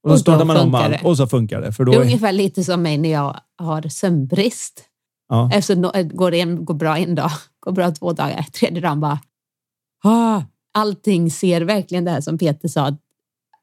[0.04, 1.72] Och, och så startar man om allt och så funkar det.
[1.72, 4.84] För då det är ungefär lite som mig när jag har sömnbrist.
[5.30, 5.52] Ja.
[5.54, 9.20] Efter, går det en, går bra en dag, går bra två dagar, tredje dagen bara...
[10.04, 10.42] Ah,
[10.74, 12.98] allting ser verkligen det här som Peter sa.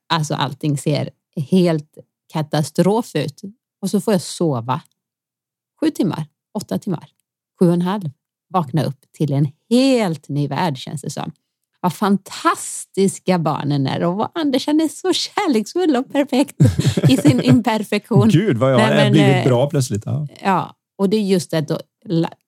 [0.08, 1.10] Alltså allting ser
[1.50, 1.98] helt
[2.32, 3.42] katastrof ut.
[3.82, 4.80] Och så får jag sova
[5.80, 7.08] sju timmar, åtta timmar,
[7.60, 8.10] sju och en halv.
[8.48, 11.32] Vakna upp till en helt ny värld känns det som.
[11.80, 16.56] Vad fantastiska barnen är och vad Andersen är så kärleksfull och perfekt
[17.08, 18.28] i sin imperfektion.
[18.28, 20.02] Gud vad jag har blivit eh, bra plötsligt.
[20.06, 20.26] Ja.
[20.42, 21.78] ja, och det är just det, då,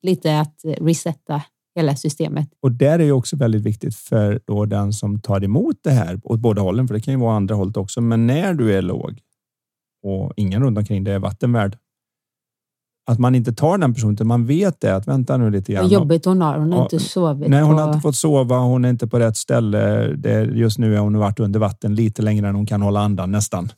[0.02, 1.42] lite att resetta
[1.74, 2.48] hela systemet.
[2.60, 6.20] Och där är ju också väldigt viktigt för då den som tar emot det här
[6.24, 8.00] åt båda hållen, för det kan ju vara andra hållet också.
[8.00, 9.20] Men när du är låg
[10.02, 11.76] och ingen runt omkring dig är vattenvärd,
[13.10, 15.84] att man inte tar den personen, utan man vet det att vänta nu lite grann.
[15.84, 16.58] Vad jobbigt hon har.
[16.58, 17.48] Hon har inte sovit.
[17.48, 18.58] Nej, hon har inte fått sova.
[18.58, 20.06] Hon är inte på rätt ställe.
[20.16, 23.30] Det, just nu har hon varit under vatten lite längre än hon kan hålla andan
[23.30, 23.72] nästan.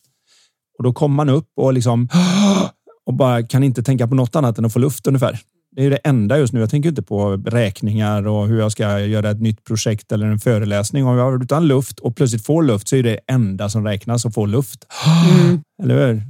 [0.79, 2.09] Och då kommer man upp och liksom
[3.07, 5.41] och bara kan inte tänka på något annat än att få luft ungefär.
[5.77, 6.61] Det är det enda just nu.
[6.61, 10.39] Jag tänker inte på räkningar och hur jag ska göra ett nytt projekt eller en
[10.39, 11.07] föreläsning.
[11.07, 14.27] Om jag har utan luft och plötsligt får luft så är det enda som räknas
[14.27, 14.87] att få luft.
[15.31, 15.61] Mm.
[15.83, 16.22] Eller hur?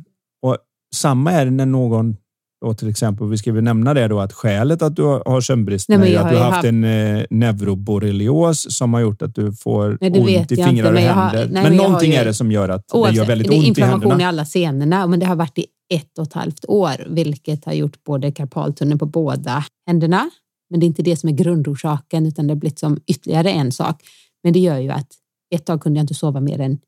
[0.43, 0.57] Och
[0.95, 2.17] samma är det när någon
[2.65, 5.91] och till exempel, vi ska väl nämna det då att skälet att du har sömnbrist
[5.91, 9.99] är att du har haft, haft en eh, neuroborrelios som har gjort att du får
[10.01, 11.15] nej, ont i fingrar och händer.
[11.15, 13.55] Har, nej, men, men någonting ju, är det som gör att det gör väldigt ont
[13.55, 13.79] i händerna.
[13.79, 16.65] Det är inflammation i alla senorna, men det har varit i ett och ett halvt
[16.69, 20.31] år, vilket har gjort både karpaltunneln på båda händerna.
[20.71, 23.73] Men det är inte det som är grundorsaken, utan det har blivit som ytterligare en
[23.73, 24.03] sak.
[24.43, 25.09] Men det gör ju att
[25.55, 26.79] ett tag kunde jag inte sova mer än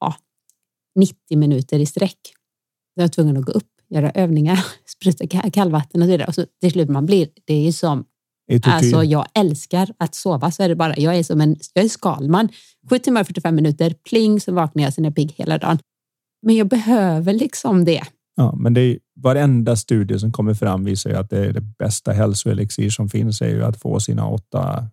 [0.00, 0.14] ja,
[0.98, 2.18] 90 minuter i sträck.
[2.94, 6.28] Jag var tvungen att gå upp göra övningar, spruta kallvatten och så vidare.
[6.28, 8.04] Och så till slut man blir, det är ju som,
[8.62, 11.88] alltså jag älskar att sova så är det bara, jag är som en, jag är
[11.88, 12.48] skalman.
[12.90, 15.78] Sju timmar och 45 minuter, pling så vaknar jag, sen är jag pigg hela dagen.
[16.42, 18.02] Men jag behöver liksom det.
[18.36, 21.60] Ja, men det är varenda studie som kommer fram visar ju att det är det
[21.60, 24.88] bästa hälsoelixir som finns är ju att få sina åtta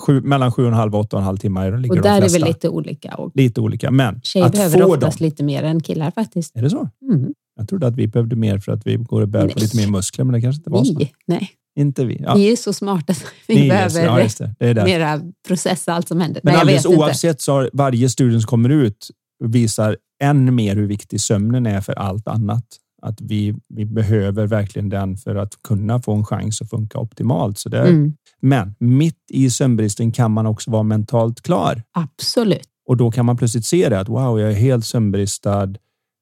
[0.00, 1.72] Sju, mellan sju och en halv och åtta och en halv timmar.
[1.72, 3.14] Och där de är väl lite olika.
[3.14, 6.56] Och lite olika, men tjejer behöver oftast få lite mer än killar faktiskt.
[6.56, 6.88] Är det så?
[7.10, 7.34] Mm.
[7.56, 9.86] Jag trodde att vi behövde mer för att vi går och bär på lite mer
[9.86, 11.00] muskler, men det kanske inte var så.
[11.26, 11.50] Nej.
[11.78, 12.20] Inte vi.
[12.22, 12.34] Ja.
[12.34, 14.06] Vi är så smarta så vi Ni behöver det.
[14.06, 14.54] Ja, just det.
[14.58, 16.40] Det är mera processa allt som händer.
[16.44, 17.04] Men Nej, alldeles vet inte.
[17.04, 19.08] oavsett så har varje studie som kommer ut
[19.44, 22.64] visar än mer hur viktig sömnen är för allt annat.
[23.02, 27.58] Att vi, vi behöver verkligen den för att kunna få en chans att funka optimalt.
[27.58, 32.68] Så det, Mm, Men mitt i sömnbristen kan man också vara mentalt klar absolut.
[32.88, 35.74] och då kan man plötsligt se det att wow, jag är helt sömnbristad.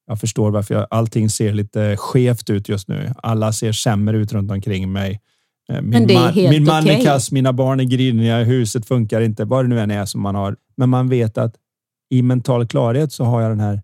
[0.07, 3.13] Jag förstår varför jag, allting ser lite skevt ut just nu.
[3.23, 5.21] Alla ser sämre ut runt omkring mig.
[5.69, 7.05] Eh, Min, Men det är man, helt min man är okej.
[7.05, 10.35] kass, mina barn är griniga, huset funkar inte, vad det nu än är som man
[10.35, 10.57] har.
[10.77, 11.55] Men man vet att
[12.11, 13.83] i mental klarhet så har jag den här,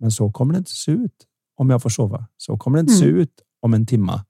[0.00, 1.14] men så kommer det inte se ut
[1.56, 2.26] om jag får sova.
[2.36, 3.18] Så kommer det inte se Mm.
[3.20, 3.32] ut
[3.62, 4.24] om en timma.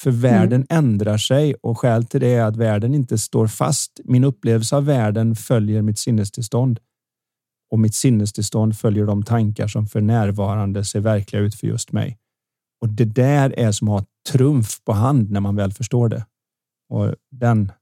[0.00, 4.00] För världen ändrar sig och skäl till det är att världen inte står fast.
[4.04, 6.80] Min upplevelse av världen följer mitt sinnestillstånd
[7.76, 12.18] och mitt sinnestillstånd följer de tankar som för närvarande ser verkliga ut för just mig.
[12.82, 16.24] Och det där är som att ha trumf på hand när man väl förstår det.
[16.92, 17.72] Och den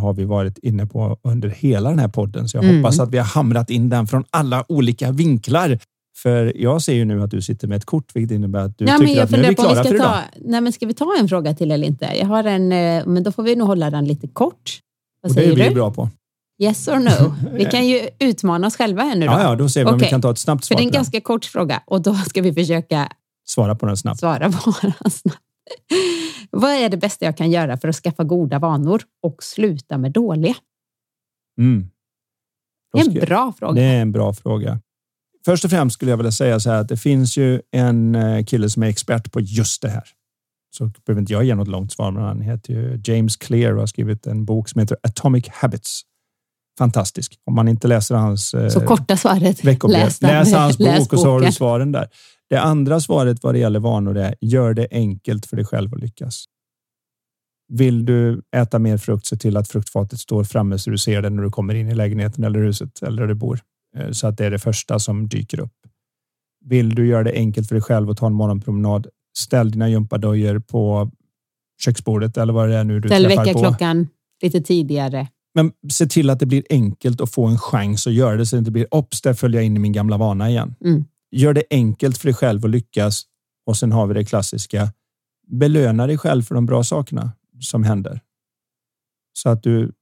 [0.00, 2.76] har vi varit inne på under hela den här podden, så jag Mm.
[2.76, 5.78] hoppas att vi har hamrat in den från alla olika vinklar.
[6.22, 8.84] För jag ser ju nu att du sitter med ett kort, vilket innebär att du
[8.84, 10.06] men tycker jag att nu är vi klara vi för ska idag.
[10.06, 12.04] ta, nej, men ska vi ta en fråga till eller inte?
[12.18, 14.80] Jag har en, eh, men då får vi nog hålla den lite kort.
[15.22, 15.74] Vad Och det är säger vi du?
[15.74, 16.08] bra på.
[16.62, 17.34] Yes or no?
[17.52, 19.32] Vi kan ju utmana oss själva här nu då.
[19.32, 20.86] Ja, ja, då ser vi om vi kan ta ett snabbt För svar det är
[20.86, 23.12] en ganska kort fråga och då ska vi försöka
[23.46, 24.20] Svara på den snabbt.
[24.20, 25.40] svara på den snabbt.
[26.50, 30.12] Vad är det bästa jag kan göra för att skaffa goda vanor och sluta med
[30.12, 30.54] dåliga?
[31.58, 31.90] Mm.
[32.92, 33.72] Då Det är en bra fråga.
[33.72, 34.80] Det är en bra fråga.
[35.44, 38.44] Först och främst skulle jag vilja säga så här att det finns ju en eh,
[38.44, 40.04] kille som är expert på just det här.
[40.76, 43.80] Så behöver inte jag ge något långt svar, men han heter ju James Clear och
[43.80, 46.02] har skrivit en bok som heter Atomic Habits.
[46.80, 47.38] Fantastisk.
[47.44, 49.64] Om man inte läser hans eh, Så korta svaret.
[49.64, 52.08] veckobrev, Läs läs, hans bok Läs och så har du svaren där.
[52.50, 56.00] Det andra svaret vad det gäller vanor är gör det enkelt för dig själv att
[56.00, 56.44] lyckas.
[57.72, 61.30] Vill du äta mer frukt, se till att fruktfatet står framme så du ser det
[61.30, 63.60] när du kommer in i lägenheten eller huset eller där du bor.
[63.98, 65.72] Eh, Så att det är det första som dyker upp.
[66.64, 69.06] Vill du göra det enkelt för dig själv att ta en morgonpromenad,
[69.38, 71.10] ställ dina gympadojor på
[71.84, 73.48] köksbordet eller vad det är nu du Ställ träffar på.
[73.50, 74.08] väckarklockan
[74.42, 75.28] lite tidigare.
[75.54, 78.56] Men se till att det blir enkelt att få en chans att göra det så
[78.56, 80.74] det inte blir opps, där följer jag in i min gamla vana igen.
[80.84, 81.04] Mm.
[81.30, 83.22] Gör det enkelt för dig själv att lyckas
[83.66, 84.92] och sen har vi det klassiska.
[85.46, 88.20] Belöna dig själv för de bra sakerna som händer.
[89.32, 89.92] Så att du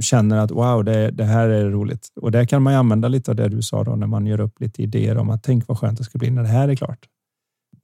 [0.00, 2.08] känner att wow, det, det här är roligt.
[2.20, 4.40] Och där kan man ju använda lite av det du sa då när man gör
[4.40, 6.76] upp lite idéer om att tänk vad skönt det ska bli när det här är
[6.76, 7.08] klart.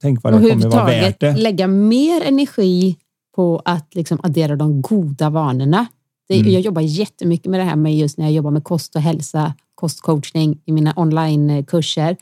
[0.01, 1.37] Tänk vad Och det kommer vara värt det.
[1.37, 2.97] lägga mer energi
[3.37, 5.87] på att liksom addera de goda vanorna.
[6.29, 6.53] Det, Mm.
[6.53, 9.55] Jag jobbar jättemycket med det här med just när jag jobbar med kost och hälsa,
[9.75, 12.17] kostcoachning i mina onlinekurser.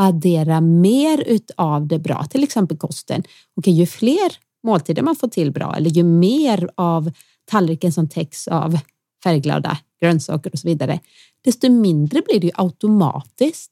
[0.00, 3.22] Addera mer utav det bra, till exempel kosten.
[3.56, 4.32] Okej, ju fler
[4.64, 7.10] måltider man får till bra eller ju mer av
[7.50, 8.78] tallriken som täcks av
[9.24, 11.00] färgglada grönsaker och så vidare,
[11.44, 13.70] desto mindre blir det ju automatiskt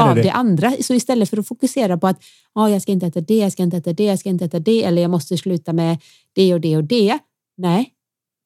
[0.00, 0.72] av det, det andra.
[0.80, 3.62] Så istället för att fokusera på att ah, jag ska inte äta det, jag ska
[3.62, 5.98] inte äta det, jag ska inte äta det eller jag måste sluta med
[6.32, 7.18] det och det och det.
[7.56, 7.90] Nej,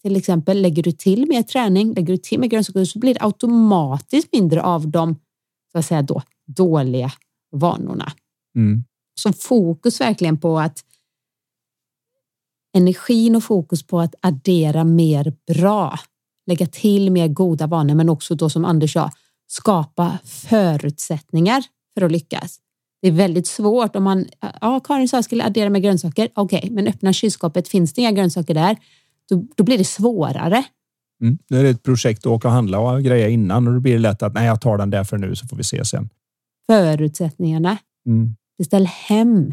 [0.02, 3.22] till exempel lägger du till mer träning, lägger du till mer grönsaker så blir det
[3.22, 5.16] automatiskt mindre av de
[5.72, 7.12] så att säga då, dåliga
[7.52, 8.12] vanorna.
[8.56, 8.84] mm,
[9.20, 10.84] Så fokus verkligen på att
[12.76, 15.98] energin och fokus på att addera mer bra,
[16.46, 19.10] lägga till mer goda vanor, men också då som Anders sa,
[19.46, 22.60] skapa förutsättningar för att lyckas.
[23.02, 24.26] Det är väldigt svårt om man,
[24.60, 28.12] ja Karin sa jag skulle addera mer grönsaker, okej, men öppna kylskåpet, finns det inga
[28.12, 28.76] grönsaker där,
[29.30, 30.64] då, då blir det svårare.
[31.22, 33.92] mm, det är ett projekt att åka och handla och greja innan och då blir
[33.92, 36.08] det lätt att nej, jag tar den där för nu så får vi se sen.
[36.66, 38.34] Förutsättningarna, Mm.
[38.58, 39.52] beställ hem.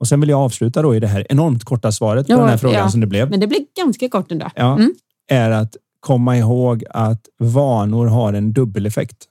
[0.00, 2.48] Och sen vill jag avsluta då i det här enormt korta svaret på Ja, den
[2.48, 2.88] här frågan ja.
[2.90, 3.30] som det blev.
[3.30, 4.50] Men det blir ganska kort ändå.
[4.56, 4.94] Ja, Mm.
[5.30, 9.24] är att komma ihåg att vanor har en dubbeleffekt.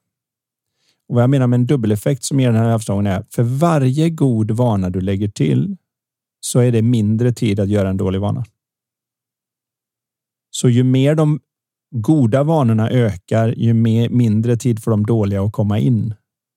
[1.09, 4.09] Och vad jag menar med en dubbeleffekt som ger den här avslagen är för varje
[4.09, 5.77] god vana du lägger till
[6.39, 8.45] så är det mindre tid att göra en dålig vana.
[10.55, 11.39] Så ju mer de
[11.95, 16.13] goda vanorna ökar, ju mer, mindre tid får de dåliga att komma in.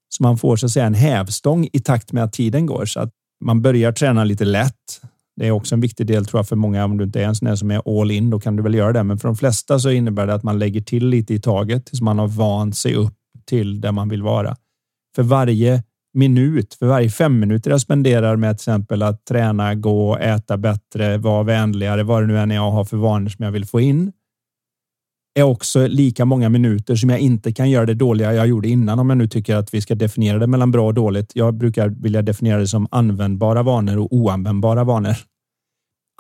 [0.09, 3.01] Så man får så att säga en hävstång i takt med att tiden går så
[3.01, 3.11] att
[3.45, 5.01] man börjar träna lite lätt.
[5.37, 6.85] Det är också en viktig del tror jag för många.
[6.85, 8.75] Om du inte är en sån här som är all in, då kan du väl
[8.75, 9.03] göra det.
[9.03, 12.01] Men för de flesta så innebär det att man lägger till lite i taget tills
[12.01, 14.57] man har vant sig upp till där man vill vara.
[15.17, 15.83] För varje
[16.17, 21.19] minut, för varje fem minuter jag spenderar med till exempel att träna, gå, äta bättre,
[21.19, 23.81] vara vänligare, vad det nu än är jag har för vanor som jag vill få
[23.81, 24.13] in,
[25.39, 28.99] är också lika många minuter som jag inte kan göra det dåliga jag gjorde innan.
[28.99, 31.33] Om jag nu tycker att vi ska definiera det mellan bra och dåligt.
[31.35, 35.17] Jag brukar vilja definiera det som användbara vanor och oanvändbara vanor.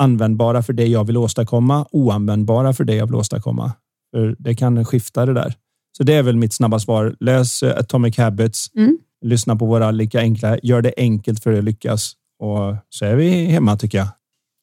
[0.02, 3.72] Användbara för det jag vill åstadkomma, oanvändbara för det jag vill åstadkomma.
[4.14, 5.54] För det kan skifta det där.
[5.96, 7.16] Så det är väl mitt snabba svar.
[7.20, 8.74] Läs Atomic Habits.
[8.74, 8.98] Mm.
[9.24, 10.58] Lyssna på våra lika enkla.
[10.62, 14.08] Gör det enkelt för att lyckas och så är vi hemma tycker jag.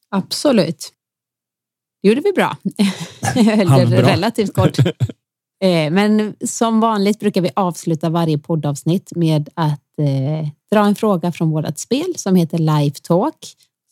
[0.09, 0.93] Absolut.
[2.01, 2.57] Det gjorde vi bra.
[3.35, 4.77] Eller relativt kort.
[5.63, 11.31] Eh, men som vanligt brukar vi avsluta varje poddavsnitt med att eh, dra en fråga
[11.31, 13.35] från vårt spel som heter Live Talk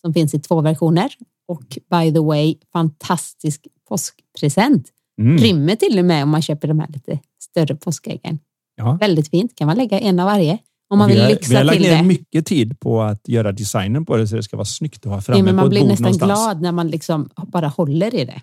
[0.02, 1.14] som finns i två versioner.
[1.48, 4.90] Och by the way, fantastisk påskpresent.
[5.22, 5.38] Mm.
[5.38, 8.40] Rymmer till och med om man köper de här lite större påskäggen.
[8.76, 8.98] Ja.
[9.02, 9.56] Väldigt fint.
[9.56, 10.58] Kan man lägga en av varje.
[10.90, 12.04] Om man vi vill lyxa Vi har lagt ner det.
[12.04, 15.22] mycket tid på att göra designen på det så det ska vara snyggt att ha
[15.22, 16.30] framme ja, men Man blir nästan någonstans.
[16.30, 18.42] glad när man liksom bara håller i det.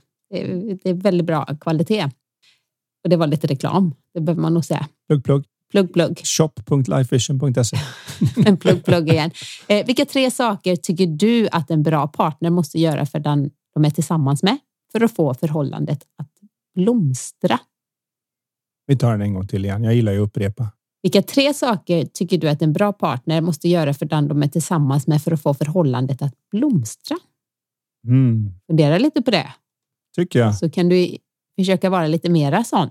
[0.82, 2.04] Det är väldigt bra kvalitet.
[3.04, 4.88] Och det var lite reklam, det behöver man nog säga.
[5.08, 5.44] Plugg, plugg.
[5.70, 6.20] Plugg, plugg.
[6.24, 7.76] Shop.lifevision.se.
[8.46, 9.30] en plugg, plugg igen.
[9.66, 13.84] Eh, vilka tre saker tycker du att en bra partner måste göra för den de
[13.84, 14.58] är tillsammans med
[14.92, 16.30] för att få förhållandet att
[16.74, 17.58] blomstra?
[18.88, 19.84] Vi tar den en gång till igen.
[19.84, 20.66] Jag gillar ju att upprepa.
[21.02, 24.48] Vilka tre saker tycker du att en bra partner måste göra för den de är
[24.48, 27.16] tillsammans med för att få förhållandet att blomstra?
[28.06, 28.52] Mm.
[28.66, 29.46] Fundera lite på det.
[30.16, 30.54] Tycker jag.
[30.54, 31.16] Så kan du
[31.58, 32.88] försöka vara lite mera sån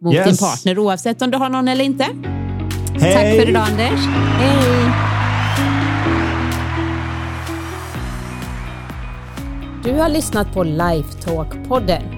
[0.00, 0.26] mot yes.
[0.26, 2.04] din partner oavsett om du har någon eller inte.
[3.00, 3.14] Hej.
[3.14, 4.06] Tack för idag Anders.
[4.38, 5.08] Hej!
[9.84, 12.17] Du har lyssnat på Lifetalk-podden.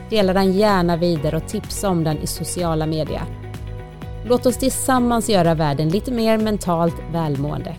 [0.11, 3.23] Dela den gärna vidare och tipsa om den i sociala medier.
[4.25, 7.75] Låt oss tillsammans göra världen lite mer mentalt välmående.